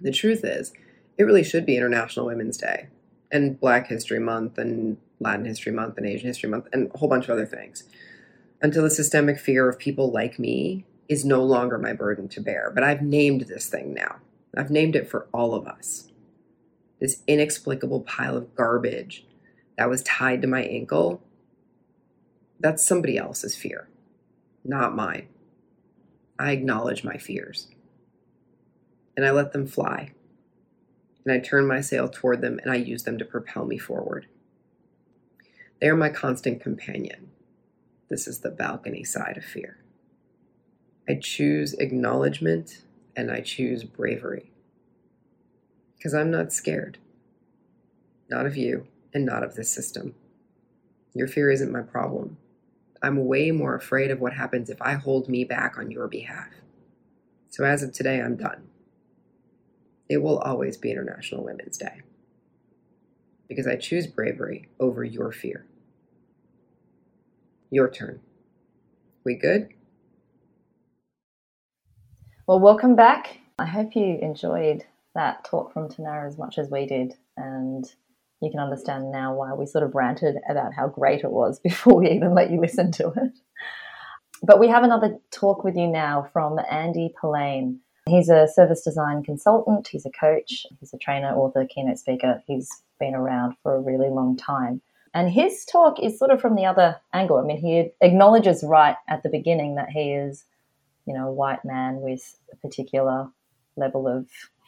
The 0.00 0.12
truth 0.12 0.44
is, 0.44 0.72
it 1.18 1.24
really 1.24 1.44
should 1.44 1.66
be 1.66 1.76
International 1.76 2.26
Women's 2.26 2.56
Day 2.56 2.88
and 3.30 3.60
Black 3.60 3.88
History 3.88 4.18
Month 4.18 4.58
and 4.58 4.96
Latin 5.20 5.44
History 5.44 5.72
Month 5.72 5.98
and 5.98 6.06
Asian 6.06 6.26
History 6.26 6.48
Month 6.48 6.66
and 6.72 6.90
a 6.94 6.98
whole 6.98 7.08
bunch 7.08 7.24
of 7.24 7.30
other 7.30 7.46
things 7.46 7.84
until 8.62 8.82
the 8.82 8.90
systemic 8.90 9.38
fear 9.38 9.68
of 9.68 9.78
people 9.78 10.10
like 10.10 10.38
me 10.38 10.84
is 11.08 11.24
no 11.24 11.42
longer 11.42 11.78
my 11.78 11.92
burden 11.92 12.28
to 12.28 12.40
bear. 12.40 12.70
But 12.74 12.84
I've 12.84 13.02
named 13.02 13.42
this 13.42 13.66
thing 13.68 13.94
now. 13.94 14.16
I've 14.56 14.70
named 14.70 14.96
it 14.96 15.08
for 15.08 15.28
all 15.32 15.54
of 15.54 15.66
us. 15.66 16.08
This 17.00 17.22
inexplicable 17.26 18.00
pile 18.00 18.36
of 18.36 18.54
garbage 18.54 19.26
that 19.76 19.88
was 19.88 20.02
tied 20.02 20.42
to 20.42 20.48
my 20.48 20.62
ankle, 20.62 21.22
that's 22.58 22.86
somebody 22.86 23.16
else's 23.16 23.56
fear, 23.56 23.88
not 24.64 24.94
mine. 24.94 25.28
I 26.40 26.52
acknowledge 26.52 27.04
my 27.04 27.18
fears 27.18 27.68
and 29.14 29.26
I 29.26 29.30
let 29.30 29.52
them 29.52 29.66
fly. 29.66 30.12
And 31.22 31.34
I 31.34 31.38
turn 31.38 31.66
my 31.66 31.82
sail 31.82 32.08
toward 32.08 32.40
them 32.40 32.58
and 32.62 32.72
I 32.72 32.76
use 32.76 33.02
them 33.02 33.18
to 33.18 33.26
propel 33.26 33.66
me 33.66 33.76
forward. 33.76 34.26
They 35.80 35.88
are 35.88 35.96
my 35.96 36.08
constant 36.08 36.62
companion. 36.62 37.30
This 38.08 38.26
is 38.26 38.38
the 38.38 38.50
balcony 38.50 39.04
side 39.04 39.36
of 39.36 39.44
fear. 39.44 39.76
I 41.06 41.16
choose 41.16 41.74
acknowledgement 41.74 42.84
and 43.14 43.30
I 43.30 43.42
choose 43.42 43.84
bravery. 43.84 44.50
Because 45.98 46.14
I'm 46.14 46.30
not 46.30 46.54
scared. 46.54 46.96
Not 48.30 48.46
of 48.46 48.56
you 48.56 48.86
and 49.12 49.26
not 49.26 49.42
of 49.42 49.56
this 49.56 49.70
system. 49.70 50.14
Your 51.12 51.28
fear 51.28 51.50
isn't 51.50 51.70
my 51.70 51.82
problem. 51.82 52.38
I'm 53.02 53.26
way 53.26 53.50
more 53.50 53.74
afraid 53.74 54.10
of 54.10 54.20
what 54.20 54.34
happens 54.34 54.70
if 54.70 54.80
I 54.82 54.94
hold 54.94 55.28
me 55.28 55.44
back 55.44 55.78
on 55.78 55.90
your 55.90 56.08
behalf. 56.08 56.48
So 57.48 57.64
as 57.64 57.82
of 57.82 57.92
today, 57.92 58.20
I'm 58.20 58.36
done. 58.36 58.68
It 60.08 60.18
will 60.18 60.38
always 60.38 60.76
be 60.76 60.90
International 60.90 61.44
Women's 61.44 61.78
Day 61.78 62.02
because 63.48 63.66
I 63.66 63.76
choose 63.76 64.06
bravery 64.06 64.68
over 64.78 65.02
your 65.02 65.32
fear. 65.32 65.66
Your 67.70 67.90
turn. 67.90 68.20
We 69.24 69.34
good? 69.34 69.68
Well, 72.46 72.60
welcome 72.60 72.96
back. 72.96 73.38
I 73.58 73.66
hope 73.66 73.94
you 73.94 74.18
enjoyed 74.20 74.84
that 75.14 75.44
talk 75.44 75.72
from 75.72 75.88
Tanara 75.88 76.26
as 76.26 76.38
much 76.38 76.58
as 76.58 76.70
we 76.70 76.86
did. 76.86 77.14
And 77.36 77.84
you 78.40 78.50
can 78.50 78.60
understand 78.60 79.12
now 79.12 79.34
why 79.34 79.52
we 79.52 79.66
sort 79.66 79.84
of 79.84 79.94
ranted 79.94 80.36
about 80.48 80.72
how 80.74 80.88
great 80.88 81.24
it 81.24 81.30
was 81.30 81.58
before 81.64 81.96
we 81.96 82.10
even 82.10 82.34
let 82.34 82.50
you 82.50 82.60
listen 82.60 82.90
to 82.92 83.08
it. 83.08 83.32
But 84.42 84.58
we 84.58 84.68
have 84.68 84.84
another 84.84 85.18
talk 85.30 85.64
with 85.64 85.76
you 85.76 85.86
now 85.86 86.28
from 86.32 86.58
Andy 86.70 87.12
Polaine. 87.20 87.80
He's 88.08 88.30
a 88.30 88.48
service 88.48 88.82
design 88.82 89.22
consultant, 89.22 89.88
he's 89.88 90.06
a 90.06 90.10
coach, 90.10 90.66
he's 90.80 90.94
a 90.94 90.98
trainer, 90.98 91.34
author, 91.36 91.66
keynote 91.66 91.98
speaker. 91.98 92.42
He's 92.46 92.68
been 92.98 93.14
around 93.14 93.56
for 93.62 93.74
a 93.74 93.80
really 93.80 94.08
long 94.08 94.36
time. 94.36 94.80
And 95.12 95.30
his 95.30 95.64
talk 95.64 96.00
is 96.00 96.18
sort 96.18 96.30
of 96.30 96.40
from 96.40 96.54
the 96.54 96.64
other 96.64 96.96
angle. 97.12 97.36
I 97.36 97.42
mean, 97.42 97.58
he 97.58 97.90
acknowledges 98.00 98.64
right 98.64 98.96
at 99.08 99.22
the 99.22 99.28
beginning 99.28 99.74
that 99.74 99.90
he 99.90 100.12
is, 100.12 100.44
you 101.04 101.12
know, 101.12 101.28
a 101.28 101.32
white 101.32 101.64
man 101.64 102.00
with 102.00 102.38
a 102.52 102.56
particular 102.56 103.28
level 103.76 104.06
of 104.06 104.26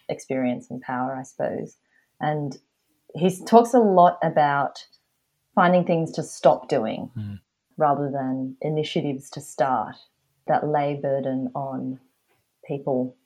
experience 0.08 0.70
and 0.70 0.82
power, 0.82 1.14
I 1.14 1.22
suppose. 1.22 1.76
And 2.20 2.58
he 3.14 3.44
talks 3.44 3.74
a 3.74 3.78
lot 3.78 4.18
about 4.22 4.84
finding 5.54 5.84
things 5.84 6.12
to 6.12 6.22
stop 6.22 6.68
doing 6.68 7.10
mm. 7.16 7.40
rather 7.76 8.10
than 8.10 8.56
initiatives 8.60 9.30
to 9.30 9.40
start 9.40 9.96
that 10.46 10.66
lay 10.66 10.94
burden 10.94 11.50
on 11.54 12.00
people 12.66 13.16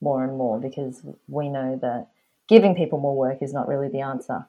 more 0.00 0.24
and 0.24 0.36
more 0.36 0.58
because 0.58 1.02
we 1.28 1.48
know 1.48 1.78
that 1.80 2.08
giving 2.48 2.74
people 2.74 2.98
more 2.98 3.16
work 3.16 3.42
is 3.42 3.52
not 3.52 3.68
really 3.68 3.88
the 3.88 4.00
answer. 4.00 4.46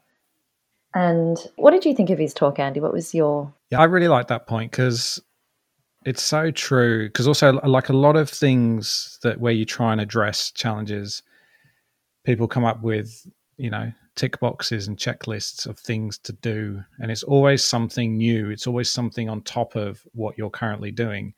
And 0.93 1.37
what 1.57 1.71
did 1.71 1.85
you 1.85 1.93
think 1.93 2.09
of 2.09 2.19
his 2.19 2.33
talk, 2.33 2.59
Andy? 2.59 2.79
What 2.79 2.93
was 2.93 3.13
your. 3.13 3.53
Yeah, 3.69 3.81
I 3.81 3.85
really 3.85 4.07
like 4.07 4.27
that 4.27 4.47
point 4.47 4.71
because 4.71 5.21
it's 6.05 6.23
so 6.23 6.49
true. 6.51 7.07
Because 7.07 7.27
also, 7.27 7.53
like 7.63 7.89
a 7.89 7.93
lot 7.93 8.15
of 8.15 8.29
things 8.29 9.19
that 9.23 9.39
where 9.39 9.53
you 9.53 9.65
try 9.65 9.91
and 9.91 10.01
address 10.01 10.51
challenges, 10.51 11.21
people 12.25 12.47
come 12.47 12.65
up 12.65 12.81
with, 12.81 13.27
you 13.57 13.69
know, 13.69 13.91
tick 14.17 14.39
boxes 14.39 14.87
and 14.87 14.97
checklists 14.97 15.65
of 15.65 15.79
things 15.79 16.17
to 16.17 16.33
do. 16.33 16.83
And 16.99 17.09
it's 17.09 17.23
always 17.23 17.63
something 17.63 18.17
new, 18.17 18.49
it's 18.49 18.67
always 18.67 18.91
something 18.91 19.29
on 19.29 19.41
top 19.43 19.75
of 19.75 20.01
what 20.13 20.37
you're 20.37 20.49
currently 20.49 20.91
doing. 20.91 21.33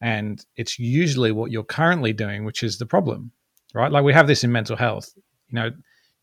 And 0.00 0.44
it's 0.56 0.78
usually 0.78 1.32
what 1.32 1.50
you're 1.50 1.64
currently 1.64 2.12
doing, 2.12 2.44
which 2.44 2.62
is 2.62 2.78
the 2.78 2.86
problem, 2.86 3.32
right? 3.72 3.90
Like 3.90 4.04
we 4.04 4.12
have 4.12 4.26
this 4.26 4.44
in 4.44 4.52
mental 4.52 4.76
health, 4.76 5.10
you 5.48 5.54
know, 5.54 5.70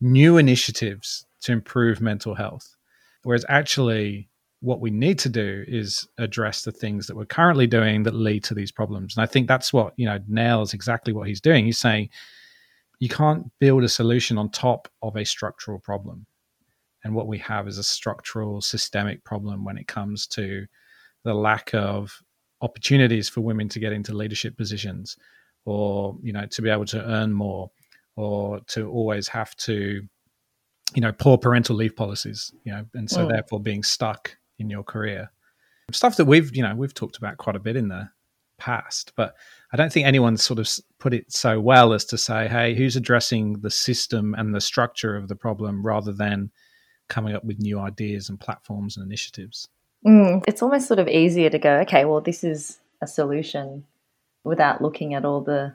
new 0.00 0.38
initiatives 0.38 1.26
to 1.42 1.52
improve 1.52 2.00
mental 2.00 2.34
health. 2.34 2.76
Whereas 3.24 3.44
actually, 3.48 4.28
what 4.60 4.80
we 4.80 4.90
need 4.90 5.18
to 5.20 5.28
do 5.28 5.64
is 5.68 6.08
address 6.18 6.62
the 6.62 6.72
things 6.72 7.06
that 7.06 7.16
we're 7.16 7.26
currently 7.26 7.66
doing 7.66 8.02
that 8.04 8.14
lead 8.14 8.42
to 8.44 8.54
these 8.54 8.72
problems. 8.72 9.16
And 9.16 9.22
I 9.22 9.26
think 9.26 9.48
that's 9.48 9.72
what, 9.72 9.92
you 9.96 10.06
know, 10.06 10.18
nails 10.28 10.72
exactly 10.72 11.12
what 11.12 11.28
he's 11.28 11.40
doing. 11.40 11.66
He's 11.66 11.78
saying, 11.78 12.08
you 12.98 13.08
can't 13.08 13.50
build 13.60 13.84
a 13.84 13.88
solution 13.88 14.38
on 14.38 14.50
top 14.50 14.88
of 15.02 15.16
a 15.16 15.24
structural 15.24 15.78
problem. 15.78 16.26
And 17.04 17.14
what 17.14 17.26
we 17.26 17.38
have 17.38 17.68
is 17.68 17.78
a 17.78 17.84
structural, 17.84 18.60
systemic 18.60 19.22
problem 19.24 19.64
when 19.64 19.78
it 19.78 19.86
comes 19.86 20.26
to 20.28 20.66
the 21.24 21.34
lack 21.34 21.74
of 21.74 22.20
opportunities 22.62 23.28
for 23.28 23.42
women 23.42 23.68
to 23.68 23.80
get 23.80 23.92
into 23.92 24.14
leadership 24.14 24.56
positions 24.56 25.16
or, 25.64 26.16
you 26.22 26.32
know, 26.32 26.46
to 26.46 26.62
be 26.62 26.70
able 26.70 26.86
to 26.86 27.04
earn 27.04 27.32
more 27.32 27.70
or 28.16 28.60
to 28.68 28.88
always 28.90 29.28
have 29.28 29.54
to, 29.56 30.02
you 30.94 31.00
know, 31.02 31.12
poor 31.12 31.36
parental 31.36 31.76
leave 31.76 31.94
policies, 31.94 32.52
you 32.64 32.72
know, 32.72 32.84
and 32.94 33.10
so 33.10 33.26
oh. 33.26 33.28
therefore 33.28 33.60
being 33.60 33.82
stuck 33.82 34.36
in 34.58 34.70
your 34.70 34.82
career. 34.82 35.30
Stuff 35.92 36.16
that 36.16 36.24
we've, 36.24 36.54
you 36.56 36.62
know, 36.62 36.74
we've 36.74 36.94
talked 36.94 37.18
about 37.18 37.36
quite 37.36 37.56
a 37.56 37.60
bit 37.60 37.76
in 37.76 37.88
the 37.88 38.08
past, 38.58 39.12
but 39.16 39.34
I 39.72 39.76
don't 39.76 39.92
think 39.92 40.06
anyone 40.06 40.36
sort 40.36 40.58
of 40.58 40.68
put 40.98 41.14
it 41.14 41.32
so 41.32 41.60
well 41.60 41.92
as 41.92 42.04
to 42.06 42.18
say, 42.18 42.48
hey, 42.48 42.74
who's 42.74 42.96
addressing 42.96 43.60
the 43.60 43.70
system 43.70 44.34
and 44.36 44.54
the 44.54 44.60
structure 44.60 45.16
of 45.16 45.28
the 45.28 45.36
problem 45.36 45.84
rather 45.84 46.12
than 46.12 46.50
coming 47.08 47.34
up 47.34 47.44
with 47.44 47.58
new 47.58 47.78
ideas 47.78 48.28
and 48.28 48.40
platforms 48.40 48.96
and 48.96 49.06
initiatives? 49.06 49.68
Mm, 50.06 50.44
it's 50.46 50.62
almost 50.62 50.88
sort 50.88 51.00
of 51.00 51.08
easier 51.08 51.50
to 51.50 51.58
go, 51.58 51.78
okay, 51.80 52.04
well, 52.04 52.20
this 52.20 52.44
is 52.44 52.78
a 53.02 53.06
solution 53.06 53.84
without 54.44 54.80
looking 54.80 55.14
at 55.14 55.24
all 55.24 55.40
the 55.40 55.74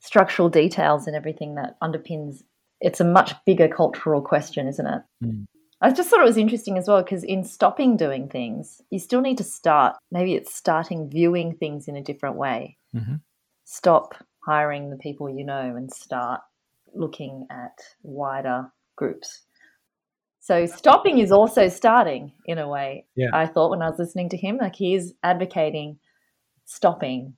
structural 0.00 0.48
details 0.48 1.06
and 1.06 1.14
everything 1.14 1.56
that 1.56 1.78
underpins 1.80 2.42
it's 2.80 3.00
a 3.00 3.04
much 3.04 3.34
bigger 3.44 3.68
cultural 3.68 4.22
question, 4.22 4.66
isn't 4.66 4.86
it? 4.86 5.02
Mm. 5.22 5.46
I 5.82 5.92
just 5.92 6.10
thought 6.10 6.20
it 6.20 6.24
was 6.24 6.36
interesting 6.36 6.76
as 6.76 6.88
well 6.88 7.02
because 7.02 7.24
in 7.24 7.42
stopping 7.42 7.96
doing 7.96 8.28
things, 8.28 8.82
you 8.90 8.98
still 8.98 9.22
need 9.22 9.38
to 9.38 9.44
start. 9.44 9.96
Maybe 10.10 10.34
it's 10.34 10.54
starting 10.54 11.08
viewing 11.08 11.56
things 11.56 11.88
in 11.88 11.96
a 11.96 12.02
different 12.02 12.36
way. 12.36 12.76
Mm-hmm. 12.94 13.16
Stop 13.64 14.14
hiring 14.46 14.90
the 14.90 14.96
people 14.96 15.30
you 15.30 15.44
know 15.44 15.74
and 15.76 15.90
start 15.92 16.40
looking 16.94 17.46
at 17.50 17.78
wider 18.02 18.70
groups. 18.96 19.42
So 20.40 20.66
stopping 20.66 21.18
is 21.18 21.32
also 21.32 21.68
starting 21.68 22.32
in 22.46 22.58
a 22.58 22.68
way. 22.68 23.06
Yeah. 23.14 23.28
I 23.32 23.46
thought 23.46 23.70
when 23.70 23.82
I 23.82 23.88
was 23.88 23.98
listening 23.98 24.30
to 24.30 24.36
him, 24.36 24.58
like 24.60 24.74
he 24.74 24.94
is 24.94 25.14
advocating 25.22 25.98
stopping, 26.64 27.34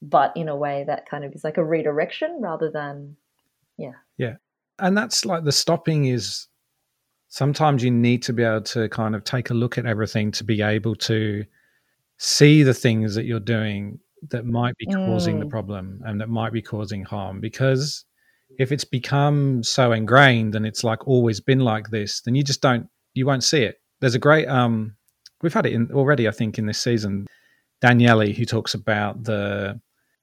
but 0.00 0.32
in 0.36 0.48
a 0.48 0.56
way 0.56 0.84
that 0.86 1.08
kind 1.08 1.24
of 1.24 1.32
is 1.32 1.44
like 1.44 1.56
a 1.56 1.64
redirection 1.64 2.38
rather 2.40 2.70
than, 2.70 3.16
yeah. 3.78 3.94
Yeah. 4.18 4.34
And 4.78 4.96
that's 4.96 5.24
like 5.24 5.44
the 5.44 5.52
stopping 5.52 6.06
is 6.06 6.48
sometimes 7.32 7.82
you 7.82 7.90
need 7.90 8.22
to 8.22 8.32
be 8.34 8.42
able 8.42 8.60
to 8.60 8.90
kind 8.90 9.14
of 9.16 9.24
take 9.24 9.48
a 9.48 9.54
look 9.54 9.78
at 9.78 9.86
everything 9.86 10.30
to 10.30 10.44
be 10.44 10.60
able 10.60 10.94
to 10.94 11.42
see 12.18 12.62
the 12.62 12.74
things 12.74 13.14
that 13.14 13.24
you're 13.24 13.40
doing 13.40 13.98
that 14.28 14.44
might 14.44 14.76
be 14.76 14.86
causing 15.06 15.40
the 15.40 15.46
Mm. 15.46 15.50
problem 15.50 16.02
and 16.04 16.20
that 16.20 16.28
might 16.28 16.52
be 16.52 16.60
causing 16.60 17.02
harm. 17.04 17.40
Because 17.40 18.04
if 18.58 18.70
it's 18.70 18.84
become 18.84 19.62
so 19.62 19.92
ingrained 19.92 20.54
and 20.54 20.66
it's 20.66 20.84
like 20.84 21.08
always 21.08 21.40
been 21.40 21.60
like 21.60 21.88
this 21.88 22.20
then 22.20 22.34
you 22.34 22.44
just 22.44 22.60
don't 22.60 22.86
you 23.14 23.24
won't 23.24 23.42
see 23.44 23.62
it. 23.62 23.76
There's 24.00 24.14
a 24.14 24.18
great 24.28 24.46
um 24.46 24.94
we've 25.40 25.54
had 25.54 25.64
it 25.66 25.72
in 25.72 25.90
already 25.92 26.28
i 26.28 26.30
think 26.30 26.58
in 26.58 26.66
this 26.66 26.78
season. 26.78 27.26
Daniele 27.80 28.26
who 28.38 28.44
talks 28.44 28.74
about 28.74 29.24
the 29.24 29.80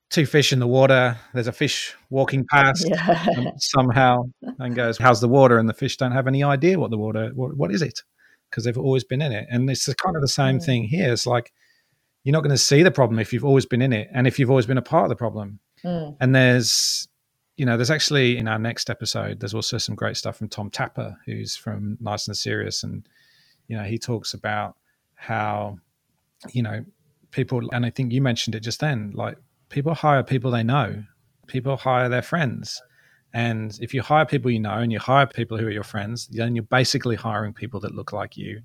two 0.09 0.25
fish 0.25 0.51
in 0.51 0.59
the 0.59 0.67
water 0.67 1.15
there's 1.33 1.47
a 1.47 1.51
fish 1.51 1.93
walking 2.09 2.45
past 2.51 2.83
Yeah. 2.89 3.51
somehow 3.57 4.23
and 4.59 4.75
goes, 4.75 4.97
"How's 4.97 5.21
the 5.21 5.27
water?" 5.27 5.57
And 5.59 5.69
the 5.69 5.73
fish 5.73 5.97
don't 5.97 6.11
have 6.11 6.27
any 6.27 6.43
idea 6.43 6.79
what 6.79 6.89
the 6.91 6.97
water, 6.97 7.29
what, 7.35 7.55
what 7.55 7.71
is 7.71 7.81
it, 7.81 8.01
because 8.49 8.63
they've 8.63 8.77
always 8.77 9.03
been 9.03 9.21
in 9.21 9.31
it. 9.31 9.47
And 9.51 9.69
it's 9.69 9.85
kind 9.93 10.15
of 10.15 10.21
the 10.21 10.27
same 10.27 10.57
Mm. 10.59 10.65
thing 10.65 10.83
here. 10.85 11.13
It's 11.13 11.27
like 11.27 11.51
you're 12.23 12.33
not 12.33 12.41
going 12.41 12.51
to 12.51 12.57
see 12.57 12.83
the 12.83 12.91
problem 12.91 13.19
if 13.19 13.31
you've 13.31 13.45
always 13.45 13.65
been 13.65 13.81
in 13.81 13.93
it, 13.93 14.09
and 14.13 14.25
if 14.27 14.39
you've 14.39 14.49
always 14.49 14.65
been 14.65 14.77
a 14.77 14.81
part 14.81 15.03
of 15.05 15.09
the 15.09 15.15
problem. 15.15 15.59
Mm. 15.85 16.17
And 16.19 16.35
there's, 16.35 17.07
you 17.55 17.65
know, 17.65 17.77
there's 17.77 17.91
actually 17.91 18.37
in 18.37 18.47
our 18.47 18.59
next 18.59 18.89
episode, 18.89 19.39
there's 19.39 19.53
also 19.53 19.77
some 19.77 19.95
great 19.95 20.17
stuff 20.17 20.37
from 20.37 20.49
Tom 20.49 20.69
Tapper, 20.69 21.17
who's 21.25 21.55
from 21.55 21.97
Nice 22.01 22.27
and 22.27 22.35
Serious, 22.35 22.83
and 22.83 23.07
you 23.67 23.77
know, 23.77 23.83
he 23.83 23.97
talks 23.99 24.33
about 24.33 24.75
how, 25.15 25.77
you 26.51 26.63
know, 26.63 26.83
people, 27.31 27.69
and 27.71 27.85
I 27.85 27.91
think 27.91 28.11
you 28.11 28.21
mentioned 28.21 28.55
it 28.55 28.61
just 28.61 28.79
then, 28.79 29.11
like 29.13 29.37
people 29.69 29.93
hire 29.93 30.23
people 30.23 30.51
they 30.51 30.63
know, 30.63 31.03
people 31.47 31.77
hire 31.77 32.09
their 32.09 32.21
friends. 32.21 32.81
And 33.33 33.77
if 33.81 33.93
you 33.93 34.01
hire 34.01 34.25
people 34.25 34.49
you 34.49 34.59
know 34.59 34.73
and 34.79 34.91
you 34.91 34.99
hire 34.99 35.27
people 35.27 35.57
who 35.57 35.67
are 35.67 35.71
your 35.71 35.83
friends, 35.83 36.27
then 36.27 36.55
you're 36.55 36.63
basically 36.63 37.15
hiring 37.15 37.53
people 37.53 37.79
that 37.81 37.93
look 37.93 38.11
like 38.11 38.35
you. 38.37 38.61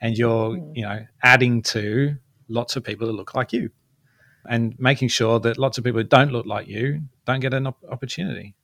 And 0.00 0.16
you're, 0.16 0.50
Mm. 0.50 0.72
you 0.74 0.82
know, 0.82 1.06
adding 1.22 1.62
to 1.62 2.16
lots 2.48 2.74
of 2.74 2.82
people 2.82 3.06
that 3.06 3.12
look 3.12 3.34
like 3.34 3.52
you 3.52 3.70
and 4.48 4.74
making 4.78 5.08
sure 5.08 5.38
that 5.40 5.58
lots 5.58 5.78
of 5.78 5.84
people 5.84 6.00
who 6.00 6.06
don't 6.06 6.32
look 6.32 6.46
like 6.46 6.66
you 6.66 7.02
don't 7.26 7.40
get 7.40 7.54
an 7.54 7.66
op- 7.66 7.84
opportunity. 7.88 8.54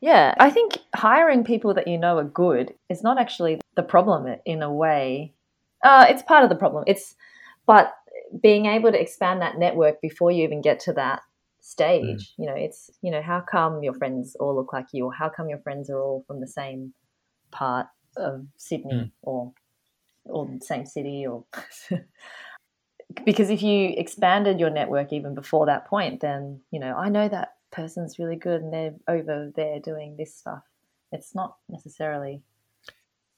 Yeah, 0.00 0.34
I 0.38 0.50
think 0.50 0.78
hiring 0.94 1.44
people 1.44 1.74
that 1.74 1.86
you 1.88 1.98
know 1.98 2.18
are 2.18 2.24
good 2.24 2.74
is 2.88 3.02
not 3.02 3.18
actually 3.18 3.60
the 3.76 3.82
problem 3.82 4.34
in 4.44 4.62
a 4.62 4.72
way. 4.72 5.34
Uh, 5.82 6.06
it's 6.08 6.22
part 6.22 6.42
of 6.42 6.50
the 6.50 6.56
problem. 6.56 6.84
It's, 6.86 7.14
but 7.66 7.94
being 8.42 8.66
able 8.66 8.90
to 8.92 9.00
expand 9.00 9.42
that 9.42 9.58
network 9.58 10.00
before 10.00 10.30
you 10.30 10.44
even 10.44 10.60
get 10.60 10.80
to 10.80 10.92
that 10.94 11.22
stage, 11.60 12.34
you 12.36 12.46
know, 12.46 12.54
it's, 12.54 12.90
you 13.02 13.10
know, 13.10 13.22
how 13.22 13.40
come 13.40 13.82
your 13.82 13.94
friends 13.94 14.36
all 14.38 14.54
look 14.54 14.72
like 14.72 14.86
you 14.92 15.06
or 15.06 15.12
how 15.12 15.28
come 15.28 15.48
your 15.48 15.58
friends 15.60 15.88
are 15.88 15.98
all 15.98 16.24
from 16.26 16.40
the 16.40 16.46
same 16.46 16.92
part 17.50 17.86
of 18.16 18.46
Sydney 18.56 18.94
Mm. 18.94 19.10
or, 19.22 19.52
or 20.24 20.46
the 20.46 20.64
same 20.64 20.86
city 20.86 21.26
or, 21.26 21.44
because 23.24 23.50
if 23.50 23.62
you 23.62 23.94
expanded 23.96 24.60
your 24.60 24.70
network 24.70 25.12
even 25.12 25.34
before 25.34 25.66
that 25.66 25.86
point, 25.86 26.20
then, 26.20 26.60
you 26.70 26.80
know, 26.80 26.94
I 26.96 27.08
know 27.08 27.28
that 27.28 27.54
person's 27.70 28.18
really 28.18 28.36
good 28.36 28.62
and 28.62 28.72
they're 28.72 28.94
over 29.08 29.52
there 29.54 29.80
doing 29.80 30.16
this 30.16 30.34
stuff. 30.34 30.62
It's 31.12 31.34
not 31.34 31.56
necessarily 31.68 32.42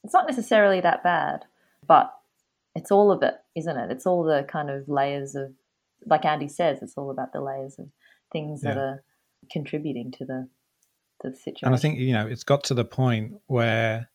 it's 0.07 0.15
not 0.15 0.29
necessarily 0.29 0.81
that 0.81 1.03
bad, 1.03 1.45
but 1.87 2.15
it's 2.77 2.91
all 2.91 3.11
of 3.11 3.23
it, 3.23 3.35
isn't 3.57 3.77
it? 3.77 3.91
It's 3.91 4.07
all 4.07 4.23
the 4.23 4.47
kind 4.49 4.71
of 4.71 4.89
layers 4.89 5.35
of 5.35 5.53
like 6.05 6.25
Andy 6.25 6.49
says, 6.49 6.83
it's 6.83 6.97
all 6.97 7.11
about 7.11 7.33
the 7.33 7.41
layers 7.41 7.79
of 7.79 7.87
things 8.33 8.61
that 8.63 8.77
are 8.77 9.03
contributing 9.51 10.13
to 10.13 10.25
the 10.25 10.49
to 11.23 11.31
the 11.31 11.37
situation. 11.37 11.67
And 11.67 11.75
I 11.75 11.79
think, 11.79 11.99
you 11.99 12.13
know, 12.13 12.27
it's 12.27 12.45
got 12.45 12.65
to 12.65 12.75
the 12.75 12.85
point 12.85 13.35
where 13.47 14.11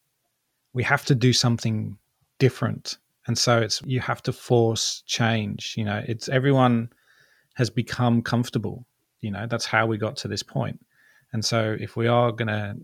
we 0.74 0.84
have 0.84 1.06
to 1.06 1.16
do 1.16 1.34
something 1.34 1.98
different. 2.40 2.98
And 3.28 3.38
so 3.38 3.60
it's, 3.60 3.82
you 3.86 4.00
have 4.00 4.22
to 4.24 4.34
force 4.34 5.04
change. 5.06 5.76
You 5.78 5.86
know, 5.86 6.04
it's 6.08 6.30
everyone 6.30 6.90
has 7.56 7.70
become 7.70 8.22
comfortable. 8.22 8.86
You 9.22 9.32
know, 9.32 9.48
that's 9.48 9.66
how 9.66 9.86
we 9.86 9.98
got 9.98 10.16
to 10.18 10.28
this 10.28 10.44
point. 10.44 10.80
And 11.34 11.44
so 11.44 11.76
if 11.80 11.96
we 11.96 12.08
are 12.08 12.32
going 12.32 12.48
to 12.48 12.76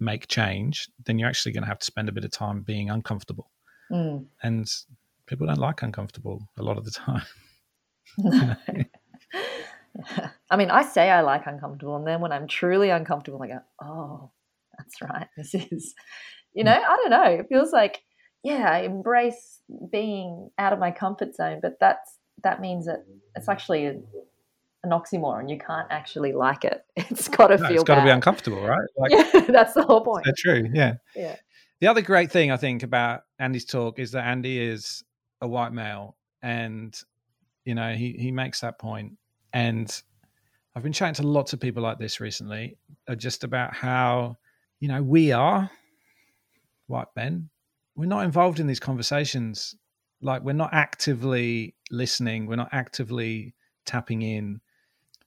make 0.00 0.28
change, 0.28 0.88
then 1.04 1.18
you're 1.18 1.28
actually 1.28 1.52
going 1.52 1.64
to 1.64 1.68
have 1.68 1.80
to 1.80 1.86
spend 1.86 2.08
a 2.08 2.12
bit 2.12 2.24
of 2.24 2.30
time 2.30 2.62
being 2.62 2.90
uncomfortable. 2.90 3.50
Mm. 3.90 4.26
And 4.42 4.70
people 5.26 5.46
don't 5.46 5.58
like 5.58 5.82
uncomfortable 5.82 6.48
a 6.58 6.62
lot 6.62 6.78
of 6.78 6.84
the 6.84 6.90
time. 6.90 7.22
No. 8.18 8.54
I 10.50 10.56
mean, 10.56 10.70
I 10.70 10.82
say 10.82 11.10
I 11.10 11.20
like 11.22 11.46
uncomfortable, 11.46 11.96
and 11.96 12.06
then 12.06 12.20
when 12.20 12.32
I'm 12.32 12.46
truly 12.48 12.90
uncomfortable, 12.90 13.42
I 13.42 13.46
go, 13.46 13.60
"Oh, 13.80 14.30
that's 14.78 15.00
right. 15.00 15.28
This 15.36 15.54
is, 15.54 15.94
you 16.52 16.64
know, 16.64 16.72
I 16.72 16.96
don't 16.96 17.10
know. 17.10 17.24
It 17.24 17.46
feels 17.48 17.72
like, 17.72 18.02
yeah, 18.42 18.68
I 18.70 18.80
embrace 18.80 19.60
being 19.90 20.50
out 20.58 20.72
of 20.72 20.78
my 20.78 20.90
comfort 20.90 21.34
zone, 21.34 21.60
but 21.62 21.74
that's 21.80 22.18
that 22.42 22.60
means 22.60 22.86
that 22.86 23.04
it's 23.36 23.48
actually 23.48 23.86
a, 23.86 23.90
an 24.82 24.90
oxymoron. 24.90 25.48
You 25.48 25.58
can't 25.58 25.86
actually 25.90 26.32
like 26.32 26.64
it. 26.64 26.84
It's 26.96 27.28
got 27.28 27.48
to 27.48 27.56
No, 27.56 27.68
feel 27.68 27.74
it's 27.76 27.84
got 27.84 27.96
to 27.96 28.04
be 28.04 28.10
uncomfortable, 28.10 28.60
right? 28.62 28.86
Like, 28.98 29.12
yeah, 29.12 29.46
that's 29.48 29.74
the 29.74 29.82
whole 29.82 30.04
point. 30.04 30.26
so 30.26 30.32
true. 30.36 30.68
Yeah. 30.72 30.94
Yeah. 31.14 31.36
The 31.80 31.86
other 31.88 32.02
great 32.02 32.30
thing 32.30 32.50
I 32.50 32.56
think 32.56 32.82
about 32.82 33.22
Andy's 33.38 33.64
talk 33.64 33.98
is 33.98 34.12
that 34.12 34.24
Andy 34.24 34.60
is 34.60 35.02
a 35.44 35.48
white 35.48 35.72
male, 35.72 36.16
and 36.42 36.98
you 37.64 37.74
know 37.74 37.94
he 37.94 38.12
he 38.12 38.32
makes 38.32 38.60
that 38.60 38.78
point. 38.78 39.12
And 39.52 40.02
I've 40.74 40.82
been 40.82 40.92
chatting 40.92 41.14
to 41.22 41.28
lots 41.28 41.52
of 41.52 41.60
people 41.60 41.82
like 41.82 41.98
this 41.98 42.18
recently, 42.18 42.76
uh, 43.06 43.14
just 43.14 43.44
about 43.44 43.74
how 43.74 44.36
you 44.80 44.88
know 44.88 45.02
we 45.02 45.30
are 45.30 45.70
white 46.88 47.08
men. 47.14 47.50
We're 47.94 48.06
not 48.06 48.24
involved 48.24 48.58
in 48.58 48.66
these 48.66 48.80
conversations. 48.80 49.76
Like 50.20 50.42
we're 50.42 50.54
not 50.54 50.70
actively 50.72 51.76
listening. 51.90 52.46
We're 52.46 52.56
not 52.56 52.70
actively 52.72 53.54
tapping 53.84 54.22
in. 54.22 54.60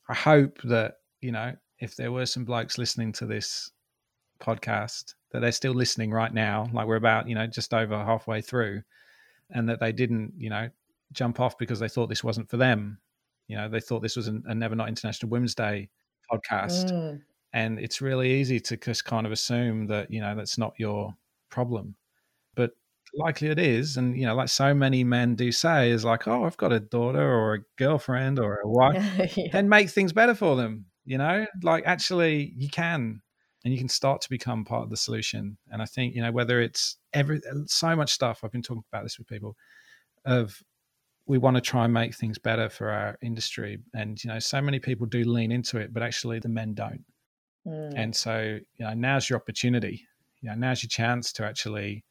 I 0.09 0.15
hope 0.15 0.59
that 0.63 0.95
you 1.21 1.31
know 1.31 1.53
if 1.79 1.95
there 1.95 2.11
were 2.11 2.25
some 2.25 2.43
blokes 2.43 2.77
listening 2.77 3.11
to 3.13 3.25
this 3.25 3.71
podcast 4.39 5.15
that 5.31 5.39
they're 5.39 5.51
still 5.51 5.73
listening 5.73 6.11
right 6.11 6.33
now 6.33 6.69
like 6.71 6.85
we're 6.85 6.95
about 6.95 7.27
you 7.27 7.33
know 7.33 7.47
just 7.47 7.73
over 7.73 7.97
halfway 8.03 8.39
through 8.39 8.81
and 9.51 9.69
that 9.69 9.79
they 9.79 9.91
didn't 9.91 10.33
you 10.37 10.49
know 10.49 10.69
jump 11.11 11.39
off 11.39 11.57
because 11.57 11.79
they 11.79 11.87
thought 11.87 12.07
this 12.07 12.23
wasn't 12.23 12.49
for 12.49 12.57
them. 12.57 12.99
You 13.47 13.57
know 13.57 13.69
they 13.69 13.79
thought 13.79 14.01
this 14.01 14.15
was 14.15 14.27
an, 14.27 14.43
a 14.47 14.55
never 14.55 14.75
not 14.75 14.89
international 14.89 15.29
women's 15.29 15.55
day 15.55 15.89
podcast. 16.31 16.91
Mm. 16.91 17.21
and 17.53 17.79
it's 17.79 18.01
really 18.01 18.33
easy 18.33 18.59
to 18.59 18.75
just 18.75 19.05
kind 19.05 19.25
of 19.25 19.31
assume 19.31 19.87
that 19.87 20.11
you 20.11 20.21
know 20.21 20.35
that's 20.35 20.57
not 20.57 20.73
your 20.77 21.15
problem. 21.49 21.95
But 22.55 22.71
likely 23.15 23.47
it 23.47 23.59
is. 23.59 23.97
And 23.97 24.17
you 24.17 24.25
know 24.25 24.35
like 24.35 24.49
so 24.49 24.73
many 24.73 25.03
men 25.03 25.35
do 25.35 25.51
say 25.51 25.91
is 25.91 26.03
like 26.03 26.27
oh 26.27 26.43
i've 26.43 26.57
got 26.57 26.73
a 26.73 26.79
daughter 26.79 27.21
or 27.21 27.53
a 27.55 27.59
girlfriend 27.77 28.39
or 28.39 28.59
a 28.63 28.67
wife. 28.69 29.37
Yeah. 29.37 29.47
then 29.51 29.69
make 29.69 29.89
things 29.89 30.13
better 30.13 30.35
for 30.35 30.55
them 30.55 30.85
you 31.07 31.17
know? 31.17 31.47
Like 31.63 31.87
actually 31.87 32.53
you 32.55 32.69
can. 32.69 33.21
And 33.63 33.73
you 33.73 33.79
can 33.79 33.89
start 33.89 34.21
to 34.21 34.29
become 34.29 34.63
part 34.63 34.83
of 34.83 34.89
the 34.91 34.97
solution. 34.97 35.57
And 35.71 35.81
i 35.81 35.85
think 35.85 36.13
you 36.13 36.21
know 36.21 36.31
whether 36.31 36.61
it's 36.61 36.97
every 37.17 37.41
so 37.65 37.95
much 37.95 38.11
stuff 38.11 38.43
i've 38.43 38.51
been 38.51 38.61
talking 38.61 38.83
about 38.91 39.03
this 39.03 39.17
with 39.17 39.27
people 39.27 39.55
of 40.25 40.61
we 41.27 41.37
want 41.37 41.55
to 41.55 41.61
try 41.61 41.83
and 41.83 41.93
make 41.93 42.15
things 42.15 42.37
better 42.37 42.69
for 42.69 42.89
our 42.89 43.17
industry. 43.21 43.77
And 43.93 44.21
you 44.23 44.29
know 44.29 44.39
so 44.39 44.61
many 44.61 44.79
people 44.79 45.05
do 45.05 45.23
lean 45.23 45.51
into 45.51 45.77
it 45.77 45.93
but 45.93 46.01
actually 46.01 46.39
the 46.39 46.49
men 46.49 46.73
don't. 46.73 47.03
Mm. 47.67 47.93
and 47.97 48.15
so 48.15 48.59
you 48.77 48.85
know 48.85 48.93
now's 48.93 49.29
your 49.29 49.37
opportunity. 49.37 50.07
You 50.41 50.49
know 50.49 50.55
now's 50.55 50.81
your 50.81 50.89
chance 50.89 51.33
to 51.33 51.45
actually 51.45 52.03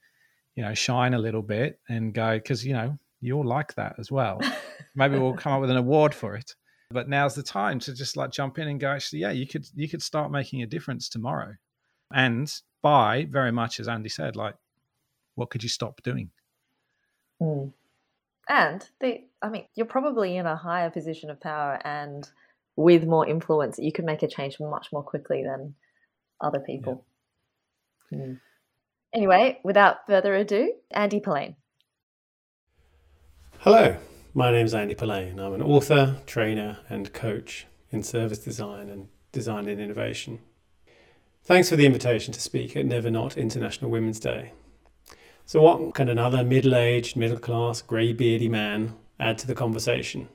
you 0.55 0.63
know 0.63 0.75
shine 0.75 1.15
a 1.15 1.19
little 1.19 1.43
bit 1.43 1.81
and 1.89 2.13
go 2.13 2.37
because 2.37 2.65
you 2.65 2.75
know 2.75 2.99
you're 3.21 3.45
like 3.45 3.75
that 3.75 3.97
as 3.99 4.13
well. 4.13 4.41
Maybe 4.95 5.19
we'll 5.19 5.35
come 5.35 5.53
up 5.53 5.61
with 5.61 5.71
an 5.71 5.77
award 5.77 6.15
for 6.15 6.37
it 6.37 6.55
but 6.91 7.09
now's 7.09 7.35
the 7.35 7.43
time 7.43 7.81
to 7.81 7.93
just 7.93 8.17
like 8.17 8.31
jump 8.31 8.61
in 8.61 8.69
and 8.69 8.79
go 8.79 8.89
actually 8.89 9.19
yeah 9.19 9.33
you 9.33 9.45
could 9.45 9.67
you 9.75 9.89
could 9.89 10.01
start 10.01 10.31
making 10.31 10.63
a 10.63 10.67
difference 10.67 11.09
tomorrow 11.09 11.53
and 12.15 12.61
by 12.81 13.27
very 13.29 13.51
much 13.51 13.81
as 13.81 13.89
andy 13.89 14.09
said 14.09 14.37
like 14.37 14.55
what 15.37 15.51
could 15.51 15.63
you 15.63 15.69
stop 15.69 16.03
doing 16.03 16.31
Mm. 17.41 17.73
And 18.49 18.89
the, 19.01 19.25
I 19.43 19.49
mean, 19.49 19.65
you're 19.75 19.87
probably 19.87 20.37
in 20.37 20.47
a 20.47 20.57
higher 20.57 20.91
position 20.91 21.31
of 21.31 21.41
power 21.41 21.81
and 21.85 22.29
with 22.77 23.05
more 23.07 23.27
influence, 23.27 23.79
you 23.79 23.93
can 23.93 24.05
make 24.05 24.23
a 24.23 24.29
change 24.29 24.61
much 24.61 24.89
more 24.93 25.03
quickly 25.03 25.43
than 25.43 25.75
other 26.41 26.61
people. 26.61 27.05
Mm. 28.13 28.39
Anyway, 29.15 29.59
without 29.65 30.07
further 30.07 30.35
ado, 30.35 30.75
Andy 30.91 31.21
Polaine. 31.21 31.57
Hello, 33.61 33.97
my 34.35 34.53
name 34.53 34.67
is 34.67 34.75
Andy 34.75 34.95
Polaine. 34.95 35.41
I'm 35.41 35.55
an 35.55 35.63
author, 35.63 36.21
trainer, 36.27 36.79
and 36.89 37.13
coach 37.13 37.67
in 37.91 38.03
service 38.03 38.39
design 38.39 38.91
and 38.91 39.09
design 39.33 39.67
and 39.69 39.81
innovation. 39.81 40.41
Thanks 41.43 41.71
for 41.71 41.77
the 41.77 41.87
invitation 41.87 42.33
to 42.35 42.41
speak 42.41 42.77
at 42.77 42.85
Never 42.85 43.11
Not 43.11 43.37
International 43.37 43.91
Women's 43.91 44.21
Day. 44.21 44.53
So, 45.49 45.63
what 45.63 45.95
can 45.95 46.09
another 46.09 46.43
middle 46.43 46.75
aged, 46.75 47.17
middle 47.17 47.39
class, 47.39 47.81
grey 47.81 48.13
beardy 48.13 48.49
man 48.49 48.97
add 49.21 49.39
to 49.39 49.47
the 49.47 49.55
conversation? 49.55 50.29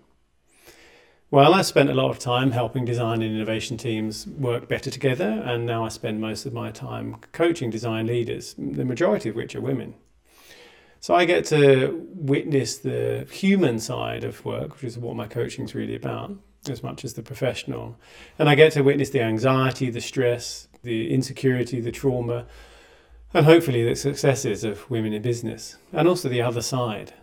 Well, 1.29 1.53
I 1.53 1.63
spent 1.63 1.89
a 1.89 1.93
lot 1.93 2.11
of 2.11 2.17
time 2.17 2.51
helping 2.51 2.85
design 2.85 3.21
and 3.21 3.35
innovation 3.35 3.75
teams 3.75 4.25
work 4.25 4.69
better 4.69 4.89
together, 4.89 5.43
and 5.45 5.65
now 5.65 5.83
I 5.83 5.89
spend 5.89 6.21
most 6.21 6.45
of 6.45 6.53
my 6.53 6.71
time 6.71 7.17
coaching 7.33 7.69
design 7.69 8.07
leaders, 8.07 8.55
the 8.57 8.85
majority 8.85 9.27
of 9.27 9.35
which 9.35 9.53
are 9.53 9.59
women. 9.59 9.95
So 11.01 11.13
I 11.13 11.25
get 11.25 11.43
to 11.47 12.07
witness 12.15 12.77
the 12.77 13.27
human 13.29 13.79
side 13.79 14.23
of 14.23 14.45
work, 14.45 14.75
which 14.75 14.85
is 14.85 14.97
what 14.97 15.17
my 15.17 15.27
coaching 15.27 15.65
is 15.65 15.75
really 15.75 15.95
about, 15.95 16.33
as 16.69 16.81
much 16.83 17.03
as 17.03 17.15
the 17.15 17.21
professional. 17.21 17.97
And 18.39 18.47
I 18.47 18.55
get 18.55 18.71
to 18.73 18.81
witness 18.81 19.09
the 19.09 19.21
anxiety, 19.21 19.89
the 19.89 19.99
stress, 19.99 20.69
the 20.83 21.13
insecurity, 21.13 21.81
the 21.81 21.91
trauma, 21.91 22.45
and 23.33 23.45
hopefully 23.45 23.83
the 23.83 23.95
successes 23.95 24.63
of 24.63 24.89
women 24.89 25.13
in 25.13 25.21
business, 25.21 25.77
and 25.93 26.07
also 26.07 26.27
the 26.27 26.41
other 26.41 26.61
side 26.61 27.13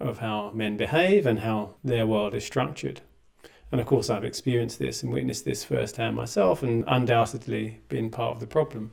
of 0.00 0.18
how 0.18 0.50
men 0.54 0.76
behave 0.76 1.26
and 1.26 1.40
how 1.40 1.74
their 1.84 2.06
world 2.06 2.34
is 2.34 2.44
structured. 2.44 3.00
And 3.70 3.80
of 3.80 3.86
course, 3.86 4.08
I've 4.08 4.24
experienced 4.24 4.78
this 4.78 5.02
and 5.02 5.12
witnessed 5.12 5.44
this 5.44 5.64
firsthand 5.64 6.16
myself 6.16 6.62
and 6.62 6.84
undoubtedly 6.86 7.80
been 7.88 8.10
part 8.10 8.34
of 8.34 8.40
the 8.40 8.46
problem. 8.46 8.92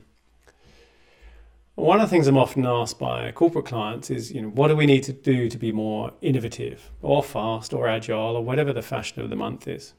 One 1.76 2.00
of 2.00 2.08
the 2.08 2.10
things 2.10 2.26
I'm 2.26 2.38
often 2.38 2.66
asked 2.66 2.98
by 2.98 3.30
corporate 3.32 3.66
clients 3.66 4.10
is, 4.10 4.32
you 4.32 4.42
know, 4.42 4.48
what 4.48 4.68
do 4.68 4.76
we 4.76 4.86
need 4.86 5.02
to 5.04 5.12
do 5.12 5.48
to 5.48 5.58
be 5.58 5.72
more 5.72 6.12
innovative 6.22 6.90
or 7.02 7.22
fast 7.22 7.74
or 7.74 7.86
agile 7.86 8.36
or 8.36 8.44
whatever 8.44 8.72
the 8.72 8.82
fashion 8.82 9.22
of 9.22 9.30
the 9.30 9.36
month 9.36 9.68
is? 9.68 9.92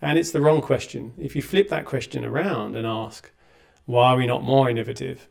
And 0.00 0.18
it's 0.18 0.30
the 0.30 0.40
wrong 0.40 0.60
question. 0.60 1.14
If 1.18 1.34
you 1.34 1.42
flip 1.42 1.70
that 1.70 1.86
question 1.86 2.24
around 2.24 2.76
and 2.76 2.86
ask, 2.86 3.30
why 3.86 4.12
are 4.12 4.16
we 4.16 4.26
not 4.26 4.42
more 4.42 4.68
innovative? 4.68 5.28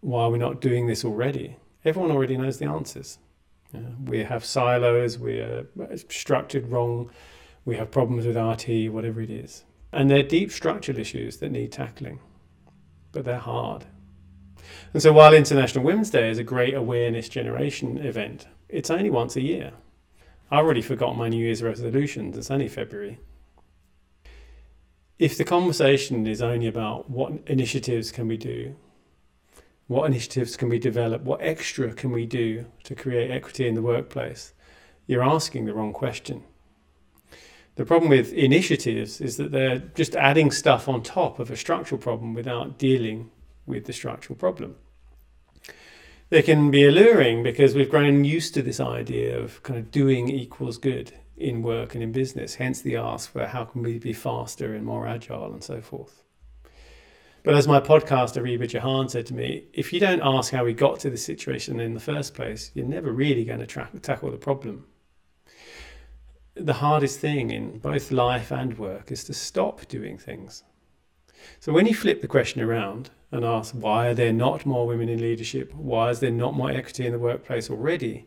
Why 0.00 0.24
are 0.24 0.30
we 0.30 0.38
not 0.38 0.60
doing 0.60 0.86
this 0.86 1.04
already? 1.04 1.56
Everyone 1.84 2.10
already 2.10 2.36
knows 2.36 2.58
the 2.58 2.66
answers. 2.66 3.18
we 4.04 4.22
have 4.24 4.44
silos, 4.44 5.18
we 5.18 5.38
are 5.38 5.66
structured 6.08 6.68
wrong, 6.68 7.10
we 7.64 7.76
have 7.76 7.90
problems 7.90 8.26
with 8.26 8.36
RT, 8.36 8.92
whatever 8.92 9.20
it 9.20 9.30
is. 9.30 9.64
And 9.92 10.10
they're 10.10 10.22
deep 10.22 10.50
structural 10.52 10.98
issues 10.98 11.38
that 11.38 11.50
need 11.50 11.72
tackling, 11.72 12.20
but 13.12 13.24
they're 13.24 13.38
hard. 13.38 13.86
And 14.92 15.02
so 15.02 15.12
while 15.12 15.34
International 15.34 15.84
Women's 15.84 16.10
Day 16.10 16.30
is 16.30 16.38
a 16.38 16.44
great 16.44 16.74
awareness 16.74 17.28
generation 17.28 17.98
event, 17.98 18.46
it's 18.68 18.90
only 18.90 19.10
once 19.10 19.36
a 19.36 19.42
year. 19.42 19.72
I 20.50 20.56
already 20.56 20.82
forgot 20.82 21.16
my 21.16 21.28
New 21.28 21.44
Year's 21.44 21.62
resolutions, 21.62 22.36
it's 22.36 22.50
only 22.50 22.68
February. 22.68 23.18
If 25.18 25.36
the 25.36 25.44
conversation 25.44 26.26
is 26.26 26.40
only 26.40 26.68
about 26.68 27.10
what 27.10 27.32
initiatives 27.46 28.12
can 28.12 28.28
we 28.28 28.36
do, 28.36 28.76
what 29.88 30.04
initiatives 30.04 30.56
can 30.56 30.68
we 30.68 30.78
develop, 30.78 31.22
what 31.22 31.42
extra 31.42 31.92
can 31.92 32.12
we 32.12 32.26
do 32.26 32.66
to 32.84 32.94
create 32.94 33.30
equity 33.30 33.66
in 33.66 33.74
the 33.74 33.82
workplace, 33.82 34.52
you're 35.06 35.24
asking 35.24 35.64
the 35.64 35.74
wrong 35.74 35.92
question. 35.92 36.44
The 37.76 37.86
problem 37.86 38.10
with 38.10 38.32
initiatives 38.32 39.20
is 39.20 39.38
that 39.38 39.50
they're 39.50 39.78
just 39.78 40.14
adding 40.14 40.50
stuff 40.50 40.88
on 40.88 41.02
top 41.02 41.38
of 41.38 41.50
a 41.50 41.56
structural 41.56 42.00
problem 42.00 42.34
without 42.34 42.78
dealing 42.78 43.30
with 43.66 43.86
the 43.86 43.92
structural 43.92 44.36
problem. 44.36 44.76
They 46.28 46.42
can 46.42 46.70
be 46.70 46.84
alluring 46.84 47.42
because 47.42 47.74
we've 47.74 47.88
grown 47.88 48.24
used 48.24 48.52
to 48.54 48.62
this 48.62 48.80
idea 48.80 49.38
of 49.38 49.62
kind 49.62 49.78
of 49.78 49.90
doing 49.90 50.28
equals 50.28 50.76
good 50.76 51.14
in 51.38 51.62
work 51.62 51.94
and 51.94 52.02
in 52.02 52.12
business, 52.12 52.56
hence 52.56 52.82
the 52.82 52.96
ask 52.96 53.32
for 53.32 53.46
how 53.46 53.64
can 53.64 53.82
we 53.82 53.98
be 53.98 54.12
faster 54.12 54.74
and 54.74 54.84
more 54.84 55.06
agile 55.06 55.52
and 55.52 55.64
so 55.64 55.80
forth. 55.80 56.24
But 57.48 57.56
as 57.56 57.66
my 57.66 57.80
podcaster 57.80 58.42
Reba 58.42 58.66
Jahan 58.66 59.08
said 59.08 59.24
to 59.28 59.32
me, 59.34 59.64
if 59.72 59.90
you 59.90 60.00
don't 60.00 60.20
ask 60.22 60.52
how 60.52 60.66
we 60.66 60.74
got 60.74 61.00
to 61.00 61.08
this 61.08 61.24
situation 61.24 61.80
in 61.80 61.94
the 61.94 61.98
first 61.98 62.34
place, 62.34 62.70
you're 62.74 62.84
never 62.84 63.10
really 63.10 63.46
going 63.46 63.60
to 63.60 63.66
tra- 63.66 63.88
tackle 64.02 64.30
the 64.30 64.36
problem 64.36 64.84
the 66.54 66.74
hardest 66.74 67.20
thing 67.20 67.50
in 67.50 67.78
both 67.78 68.10
life 68.10 68.50
and 68.50 68.78
work 68.78 69.10
is 69.10 69.24
to 69.24 69.32
stop 69.32 69.86
doing 69.88 70.18
things. 70.18 70.64
So 71.60 71.72
when 71.72 71.86
you 71.86 71.94
flip 71.94 72.20
the 72.20 72.28
question 72.28 72.60
around 72.60 73.10
and 73.30 73.44
ask, 73.44 73.74
why 73.74 74.08
are 74.08 74.14
there 74.14 74.32
not 74.32 74.66
more 74.66 74.86
women 74.86 75.08
in 75.08 75.20
leadership? 75.20 75.72
Why 75.74 76.10
is 76.10 76.20
there 76.20 76.30
not 76.30 76.54
more 76.54 76.70
equity 76.70 77.06
in 77.06 77.12
the 77.12 77.18
workplace 77.18 77.70
already? 77.70 78.26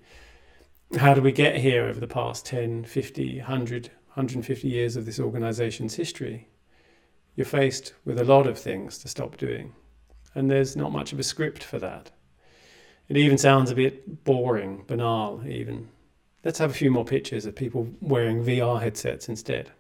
How 0.98 1.14
do 1.14 1.22
we 1.22 1.32
get 1.32 1.58
here 1.58 1.86
over 1.86 2.00
the 2.00 2.08
past 2.08 2.46
10, 2.46 2.86
50, 2.86 3.38
100, 3.38 3.88
150 4.14 4.68
years 4.68 4.96
of 4.96 5.06
this 5.06 5.20
organization's 5.20 5.96
history? 5.96 6.48
You're 7.42 7.48
faced 7.48 7.94
with 8.06 8.20
a 8.20 8.24
lot 8.24 8.46
of 8.46 8.60
things 8.60 9.00
to 9.00 9.08
stop 9.08 9.36
doing. 9.36 9.74
And 10.36 10.52
there's 10.52 10.76
not 10.76 10.92
much 10.92 11.12
of 11.12 11.18
a 11.18 11.24
script 11.24 11.64
for 11.64 11.80
that. 11.80 12.12
It 13.10 13.18
even 13.18 13.40
sounds 13.40 13.72
a 13.72 13.76
bit 13.76 14.24
boring, 14.24 14.84
banal, 14.86 15.42
even. 15.48 15.90
Let's 16.44 16.60
have 16.60 16.70
a 16.70 16.76
few 16.76 16.92
more 16.92 17.04
pictures 17.04 17.48
of 17.48 17.56
people 17.56 17.88
wearing 18.00 18.44
VR 18.44 18.80
headsets 18.80 19.28
instead. 19.28 19.72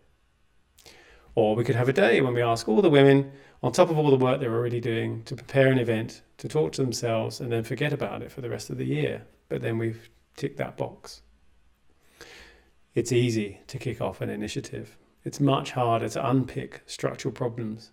Or 1.35 1.55
we 1.55 1.63
could 1.63 1.75
have 1.75 1.87
a 1.87 1.93
day 1.93 2.19
when 2.19 2.33
we 2.33 2.41
ask 2.41 2.67
all 2.67 2.81
the 2.81 2.89
women, 2.89 3.31
on 3.61 3.71
top 3.71 3.91
of 3.91 3.97
all 3.99 4.09
the 4.09 4.15
work 4.15 4.39
they're 4.39 4.55
already 4.55 4.81
doing, 4.81 5.21
to 5.25 5.35
prepare 5.35 5.67
an 5.67 5.77
event, 5.77 6.23
to 6.39 6.47
talk 6.47 6.71
to 6.71 6.81
themselves, 6.81 7.41
and 7.41 7.51
then 7.51 7.63
forget 7.63 7.93
about 7.93 8.23
it 8.23 8.31
for 8.31 8.41
the 8.41 8.49
rest 8.49 8.71
of 8.71 8.79
the 8.79 8.87
year. 8.87 9.21
But 9.49 9.61
then 9.61 9.77
we've 9.77 10.09
ticked 10.35 10.57
that 10.57 10.77
box. 10.77 11.21
It's 12.95 13.11
easy 13.11 13.59
to 13.67 13.77
kick 13.77 14.01
off 14.01 14.19
an 14.19 14.31
initiative. 14.31 14.97
It's 15.23 15.39
much 15.39 15.71
harder 15.71 16.09
to 16.09 16.29
unpick 16.29 16.81
structural 16.85 17.31
problems. 17.31 17.91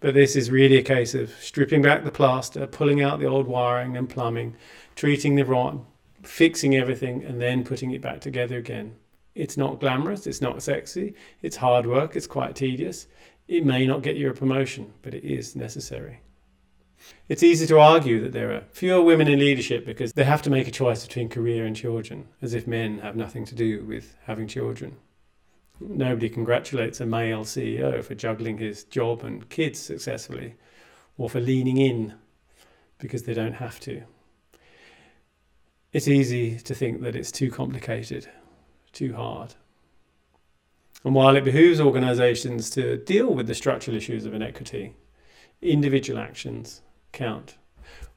But 0.00 0.14
this 0.14 0.36
is 0.36 0.50
really 0.50 0.78
a 0.78 0.82
case 0.82 1.14
of 1.14 1.30
stripping 1.40 1.82
back 1.82 2.04
the 2.04 2.10
plaster, 2.10 2.66
pulling 2.66 3.02
out 3.02 3.20
the 3.20 3.26
old 3.26 3.46
wiring 3.46 3.96
and 3.96 4.08
plumbing, 4.08 4.56
treating 4.96 5.34
the 5.34 5.44
rot, 5.44 5.78
fixing 6.22 6.76
everything 6.76 7.24
and 7.24 7.40
then 7.40 7.64
putting 7.64 7.90
it 7.90 8.00
back 8.00 8.20
together 8.20 8.56
again. 8.56 8.96
It's 9.34 9.56
not 9.56 9.80
glamorous, 9.80 10.26
it's 10.26 10.40
not 10.40 10.62
sexy, 10.62 11.14
it's 11.42 11.56
hard 11.56 11.86
work, 11.86 12.16
it's 12.16 12.26
quite 12.26 12.56
tedious. 12.56 13.06
It 13.46 13.66
may 13.66 13.86
not 13.86 14.02
get 14.02 14.16
you 14.16 14.30
a 14.30 14.34
promotion, 14.34 14.92
but 15.02 15.14
it 15.14 15.24
is 15.24 15.56
necessary. 15.56 16.20
It's 17.28 17.42
easy 17.42 17.66
to 17.66 17.78
argue 17.78 18.20
that 18.22 18.32
there 18.32 18.52
are 18.52 18.64
fewer 18.72 19.02
women 19.02 19.28
in 19.28 19.38
leadership 19.38 19.86
because 19.86 20.12
they 20.12 20.24
have 20.24 20.42
to 20.42 20.50
make 20.50 20.68
a 20.68 20.72
choice 20.72 21.06
between 21.06 21.28
career 21.28 21.64
and 21.64 21.74
children, 21.74 22.28
as 22.42 22.54
if 22.54 22.66
men 22.66 22.98
have 22.98 23.16
nothing 23.16 23.44
to 23.46 23.54
do 23.54 23.84
with 23.84 24.16
having 24.24 24.46
children. 24.46 24.96
Nobody 25.80 26.28
congratulates 26.28 27.00
a 27.00 27.06
male 27.06 27.44
CEO 27.44 28.04
for 28.04 28.14
juggling 28.14 28.58
his 28.58 28.84
job 28.84 29.24
and 29.24 29.48
kids 29.48 29.78
successfully, 29.78 30.56
or 31.16 31.30
for 31.30 31.40
leaning 31.40 31.78
in 31.78 32.14
because 32.98 33.22
they 33.22 33.34
don't 33.34 33.54
have 33.54 33.80
to 33.80 34.02
it's 35.92 36.08
easy 36.08 36.56
to 36.58 36.74
think 36.74 37.02
that 37.02 37.16
it's 37.16 37.32
too 37.32 37.50
complicated, 37.50 38.28
too 38.92 39.14
hard. 39.14 39.54
And 41.04 41.14
while 41.14 41.36
it 41.36 41.44
behooves 41.44 41.80
organisations 41.80 42.70
to 42.70 42.96
deal 42.98 43.34
with 43.34 43.46
the 43.46 43.54
structural 43.54 43.96
issues 43.96 44.24
of 44.24 44.34
inequity, 44.34 44.94
individual 45.62 46.20
actions 46.20 46.82
count. 47.12 47.56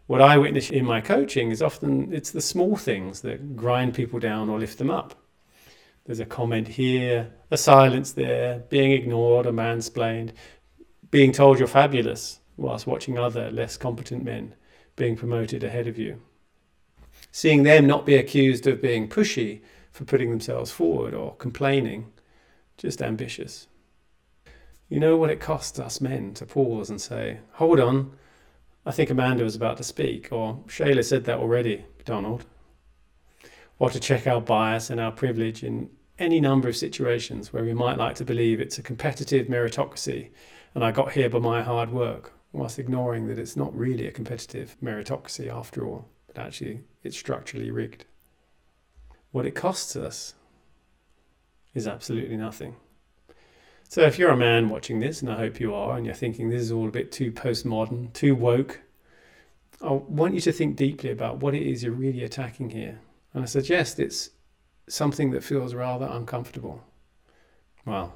What 0.06 0.22
I 0.22 0.38
witness 0.38 0.70
in 0.70 0.86
my 0.86 1.02
coaching 1.02 1.50
is 1.50 1.62
often 1.62 2.14
it's 2.14 2.32
the 2.32 2.42
small 2.42 2.76
things 2.76 3.22
that 3.22 3.56
grind 3.56 3.96
people 3.96 4.20
down 4.20 4.50
or 4.50 4.60
lift 4.60 4.78
them 4.78 4.92
up. 4.92 5.16
There's 6.06 6.20
a 6.20 6.26
comment 6.26 6.68
here, 6.68 7.32
a 7.50 7.58
silence 7.58 8.12
there, 8.12 8.60
being 8.70 8.92
ignored 8.92 9.46
or 9.46 9.52
mansplained, 9.52 10.32
being 11.12 11.32
told 11.32 11.60
you're 11.60 11.68
fabulous 11.68 12.40
whilst 12.58 12.88
watching 12.88 13.18
other 13.18 13.50
less 13.52 13.78
competent 13.78 14.24
men 14.24 14.56
being 14.96 15.16
promoted 15.16 15.64
ahead 15.64 15.88
of 15.88 15.98
you 15.98 16.22
seeing 17.34 17.64
them 17.64 17.88
not 17.88 18.06
be 18.06 18.16
accused 18.16 18.68
of 18.68 18.82
being 18.82 19.10
pushy 19.10 19.62
for 19.92 20.06
putting 20.06 20.30
themselves 20.30 20.72
forward 20.72 21.16
or 21.16 21.36
complaining, 21.38 22.12
just 22.78 23.02
ambitious. 23.02 23.68
You 24.88 25.00
know 25.00 25.18
what 25.18 25.32
it 25.32 25.40
costs 25.40 25.80
us 25.80 26.00
men 26.00 26.36
to 26.36 26.46
pause 26.46 26.92
and 26.92 27.02
say, 27.02 27.40
Hold 27.54 27.80
on, 27.80 28.14
I 28.86 28.92
think 28.92 29.10
Amanda 29.10 29.44
was 29.44 29.56
about 29.56 29.78
to 29.78 29.84
speak, 29.84 30.32
or 30.32 30.60
Shayla 30.68 31.04
said 31.04 31.26
that 31.26 31.40
already, 31.40 31.86
Donald. 32.06 32.46
Or 33.84 33.90
to 33.90 34.00
check 34.00 34.28
our 34.28 34.40
bias 34.40 34.90
and 34.90 35.02
our 35.02 35.12
privilege 35.12 35.62
in 35.62 35.90
any 36.18 36.40
number 36.40 36.70
of 36.70 36.78
situations 36.78 37.52
where 37.52 37.66
we 37.66 37.74
might 37.74 37.98
like 37.98 38.16
to 38.16 38.24
believe 38.24 38.62
it's 38.62 38.78
a 38.78 38.82
competitive 38.82 39.48
meritocracy 39.48 40.30
and 40.74 40.86
I 40.86 40.92
got 40.94 41.12
here 41.12 41.30
by 41.30 41.40
my 41.40 41.62
hard 41.62 41.92
work, 41.92 42.32
whilst 42.54 42.80
ignoring 42.80 43.28
that 43.28 43.38
it's 43.38 43.58
not 43.58 43.78
really 43.78 44.08
a 44.08 44.12
competitive 44.14 44.78
meritocracy 44.82 45.54
after 45.54 45.86
all 45.86 46.08
but 46.28 46.38
actually 46.38 46.86
it's 47.04 47.18
structurally 47.18 47.72
rigged. 47.72 48.06
What 49.34 49.46
it 49.46 49.54
costs 49.54 49.98
us 49.98 50.36
is 51.74 51.86
absolutely 51.86 52.38
nothing. 52.38 52.78
So 53.90 54.04
if 54.04 54.18
you're 54.18 54.32
a 54.32 54.38
man 54.38 54.70
watching 54.70 55.02
this, 55.02 55.22
and 55.22 55.30
I 55.30 55.36
hope 55.36 55.60
you 55.60 55.76
are, 55.76 55.98
and 55.98 56.06
you're 56.06 56.16
thinking 56.16 56.50
this 56.50 56.62
is 56.62 56.72
all 56.72 56.88
a 56.88 56.92
bit 56.92 57.12
too 57.12 57.34
postmodern, 57.34 58.14
too 58.14 58.34
woke, 58.34 58.80
I 59.82 59.92
want 59.92 60.36
you 60.36 60.40
to 60.40 60.54
think 60.54 60.78
deeply 60.78 61.12
about 61.12 61.42
what 61.42 61.54
it 61.54 61.64
is 61.64 61.84
you're 61.84 61.92
really 61.92 62.24
attacking 62.24 62.70
here. 62.70 63.02
And 63.34 63.44
I 63.44 63.46
suggest 63.46 64.00
it's 64.00 64.32
something 64.88 65.32
that 65.32 65.44
feels 65.44 65.74
rather 65.74 66.06
uncomfortable. 66.06 66.84
Well, 67.86 68.16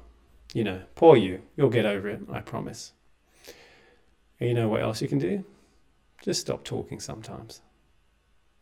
you 0.54 0.64
know, 0.64 0.82
poor 0.94 1.16
you. 1.16 1.42
You'll 1.56 1.70
get 1.70 1.86
over 1.86 2.08
it, 2.08 2.20
I 2.32 2.40
promise. 2.40 2.92
And 4.40 4.48
you 4.48 4.54
know 4.54 4.68
what 4.68 4.82
else 4.82 5.02
you 5.02 5.08
can 5.08 5.18
do? 5.18 5.44
Just 6.22 6.40
stop 6.40 6.64
talking 6.64 7.00
sometimes. 7.00 7.60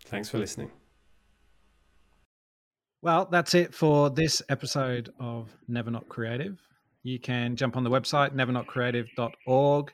Thanks 0.04 0.28
for 0.28 0.38
listening. 0.38 0.70
Well, 3.02 3.28
that's 3.30 3.54
it 3.54 3.74
for 3.74 4.10
this 4.10 4.42
episode 4.48 5.12
of 5.20 5.54
Never 5.68 5.90
Not 5.90 6.08
Creative. 6.08 6.58
You 7.02 7.20
can 7.20 7.54
jump 7.54 7.76
on 7.76 7.84
the 7.84 7.90
website, 7.90 8.34
nevernotcreative.org, 8.34 9.92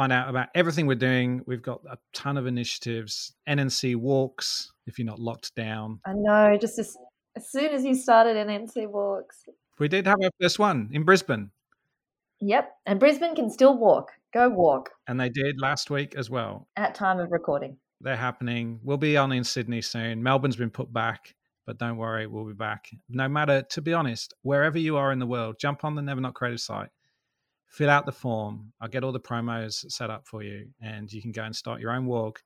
find 0.00 0.14
out 0.14 0.30
about 0.30 0.48
everything 0.54 0.86
we're 0.86 0.94
doing. 0.94 1.42
We've 1.46 1.60
got 1.60 1.82
a 1.84 1.98
ton 2.14 2.38
of 2.38 2.46
initiatives, 2.46 3.34
NNC 3.46 3.96
walks, 3.96 4.72
if 4.86 4.98
you're 4.98 5.04
not 5.04 5.18
locked 5.18 5.54
down. 5.54 6.00
I 6.06 6.12
know, 6.14 6.56
just 6.58 6.78
as, 6.78 6.96
as 7.36 7.50
soon 7.50 7.74
as 7.74 7.84
you 7.84 7.94
started 7.94 8.34
NNC 8.34 8.90
walks. 8.90 9.44
We 9.78 9.88
did 9.88 10.06
have 10.06 10.16
our 10.24 10.30
first 10.40 10.58
one 10.58 10.88
in 10.90 11.02
Brisbane. 11.02 11.50
Yep. 12.40 12.70
And 12.86 12.98
Brisbane 12.98 13.34
can 13.34 13.50
still 13.50 13.76
walk. 13.76 14.12
Go 14.32 14.48
walk. 14.48 14.88
And 15.06 15.20
they 15.20 15.28
did 15.28 15.60
last 15.60 15.90
week 15.90 16.14
as 16.16 16.30
well. 16.30 16.66
At 16.78 16.94
time 16.94 17.20
of 17.20 17.30
recording. 17.30 17.76
They're 18.00 18.16
happening. 18.16 18.80
We'll 18.82 18.96
be 18.96 19.18
on 19.18 19.32
in 19.32 19.44
Sydney 19.44 19.82
soon. 19.82 20.22
Melbourne's 20.22 20.56
been 20.56 20.70
put 20.70 20.90
back. 20.90 21.34
But 21.66 21.76
don't 21.76 21.98
worry, 21.98 22.26
we'll 22.26 22.46
be 22.46 22.54
back. 22.54 22.88
No 23.10 23.28
matter, 23.28 23.60
to 23.60 23.82
be 23.82 23.92
honest, 23.92 24.32
wherever 24.40 24.78
you 24.78 24.96
are 24.96 25.12
in 25.12 25.18
the 25.18 25.26
world, 25.26 25.56
jump 25.60 25.84
on 25.84 25.94
the 25.94 26.00
Never 26.00 26.22
Not 26.22 26.32
Creative 26.32 26.58
site, 26.58 26.88
fill 27.70 27.88
out 27.88 28.04
the 28.04 28.12
form. 28.12 28.72
I'll 28.80 28.88
get 28.88 29.04
all 29.04 29.12
the 29.12 29.20
promos 29.20 29.90
set 29.90 30.10
up 30.10 30.26
for 30.26 30.42
you, 30.42 30.68
and 30.82 31.10
you 31.10 31.22
can 31.22 31.32
go 31.32 31.44
and 31.44 31.54
start 31.54 31.80
your 31.80 31.92
own 31.92 32.04
walk. 32.04 32.42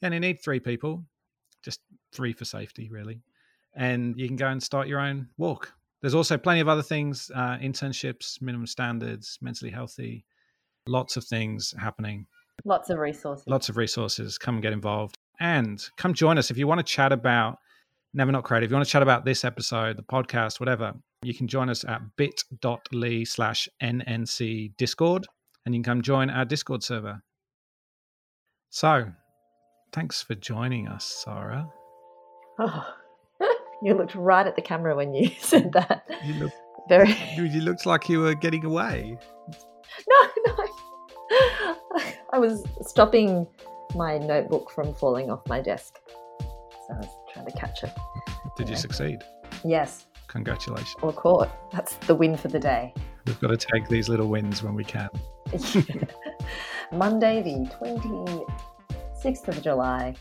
You 0.00 0.06
only 0.06 0.18
need 0.18 0.40
three 0.42 0.60
people, 0.60 1.04
just 1.64 1.80
three 2.12 2.32
for 2.32 2.44
safety, 2.44 2.88
really. 2.90 3.22
And 3.74 4.14
you 4.16 4.26
can 4.26 4.36
go 4.36 4.48
and 4.48 4.62
start 4.62 4.86
your 4.86 5.00
own 5.00 5.28
walk. 5.38 5.72
There's 6.02 6.14
also 6.14 6.36
plenty 6.36 6.60
of 6.60 6.68
other 6.68 6.82
things 6.82 7.30
uh, 7.34 7.56
internships, 7.56 8.40
minimum 8.40 8.66
standards, 8.66 9.38
mentally 9.40 9.70
healthy, 9.70 10.24
lots 10.86 11.16
of 11.16 11.24
things 11.24 11.74
happening. 11.78 12.26
Lots 12.64 12.90
of 12.90 12.98
resources. 12.98 13.46
Lots 13.46 13.68
of 13.68 13.76
resources. 13.76 14.38
Come 14.38 14.56
and 14.56 14.62
get 14.62 14.72
involved. 14.72 15.16
And 15.40 15.82
come 15.96 16.14
join 16.14 16.38
us 16.38 16.50
if 16.50 16.58
you 16.58 16.66
want 16.66 16.78
to 16.78 16.84
chat 16.84 17.12
about 17.12 17.58
Never 18.14 18.32
Not 18.32 18.44
Creative. 18.44 18.68
If 18.68 18.70
you 18.70 18.76
want 18.76 18.86
to 18.86 18.92
chat 18.92 19.02
about 19.02 19.24
this 19.24 19.44
episode, 19.44 19.96
the 19.96 20.02
podcast, 20.02 20.60
whatever, 20.60 20.94
you 21.26 21.34
can 21.34 21.48
join 21.48 21.68
us 21.68 21.84
at 21.84 22.00
bit.ly 22.16 23.24
slash 23.24 23.68
NNC 23.82 24.76
Discord 24.76 25.26
and 25.64 25.74
you 25.74 25.82
can 25.82 25.94
come 25.94 26.02
join 26.02 26.30
our 26.30 26.44
Discord 26.44 26.84
server. 26.84 27.20
So, 28.70 29.10
thanks 29.92 30.22
for 30.22 30.36
joining 30.36 30.86
us, 30.86 31.04
Sarah. 31.24 31.68
Oh, 32.60 32.94
you 33.82 33.94
looked 33.94 34.14
right 34.14 34.46
at 34.46 34.54
the 34.54 34.62
camera 34.62 34.94
when 34.94 35.14
you 35.14 35.30
said 35.40 35.72
that. 35.72 36.08
You, 36.24 36.34
look, 36.34 36.52
Very. 36.88 37.16
you 37.36 37.60
looked 37.60 37.86
like 37.86 38.08
you 38.08 38.20
were 38.20 38.34
getting 38.36 38.64
away. 38.64 39.18
No, 40.08 40.28
no. 40.46 40.66
I 42.32 42.38
was 42.38 42.64
stopping 42.82 43.48
my 43.96 44.18
notebook 44.18 44.70
from 44.70 44.94
falling 44.94 45.28
off 45.30 45.40
my 45.48 45.60
desk. 45.60 45.98
So 46.38 46.94
I 46.94 46.98
was 46.98 47.08
trying 47.32 47.46
to 47.46 47.52
catch 47.52 47.82
it. 47.82 47.92
Did 48.56 48.68
you 48.68 48.76
succeed? 48.76 49.24
Yes, 49.64 50.06
Congratulations. 50.28 50.96
or 51.02 51.12
caught. 51.12 51.48
That's 51.72 51.94
the 52.06 52.14
win 52.14 52.36
for 52.36 52.48
the 52.48 52.58
day. 52.58 52.92
We've 53.26 53.40
got 53.40 53.48
to 53.48 53.56
take 53.56 53.88
these 53.88 54.08
little 54.08 54.28
wins 54.28 54.62
when 54.62 54.74
we 54.74 54.84
can. 54.84 55.08
Monday, 56.92 57.42
the 57.42 57.68
26th 57.80 59.48
of 59.48 59.62
July. 59.62 60.14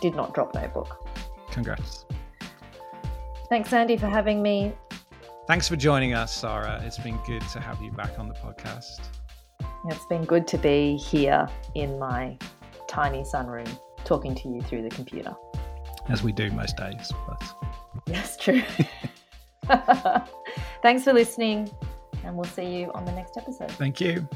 Did 0.00 0.14
not 0.14 0.32
drop 0.34 0.54
notebook. 0.54 1.06
Congrats. 1.50 2.06
Thanks, 3.48 3.72
Andy, 3.72 3.96
for 3.96 4.06
having 4.06 4.42
me. 4.42 4.72
Thanks 5.46 5.68
for 5.68 5.76
joining 5.76 6.14
us, 6.14 6.34
Sarah. 6.34 6.80
It's 6.84 6.98
been 6.98 7.18
good 7.26 7.42
to 7.48 7.60
have 7.60 7.82
you 7.82 7.90
back 7.90 8.18
on 8.18 8.28
the 8.28 8.34
podcast. 8.34 9.00
It's 9.88 10.06
been 10.06 10.24
good 10.24 10.46
to 10.48 10.58
be 10.58 10.96
here 10.96 11.48
in 11.74 11.98
my 11.98 12.38
tiny 12.86 13.22
sunroom 13.22 13.68
talking 14.04 14.34
to 14.36 14.48
you 14.48 14.62
through 14.62 14.82
the 14.82 14.90
computer. 14.90 15.34
As 16.08 16.22
we 16.22 16.32
do 16.32 16.50
most 16.52 16.76
days. 16.76 17.12
But 17.26 17.42
That's 18.06 18.36
true. 18.36 18.62
Thanks 20.82 21.04
for 21.04 21.12
listening, 21.12 21.70
and 22.24 22.36
we'll 22.36 22.44
see 22.44 22.66
you 22.66 22.90
on 22.92 23.04
the 23.04 23.12
next 23.12 23.36
episode. 23.36 23.70
thank 23.72 24.00
you. 24.00 24.26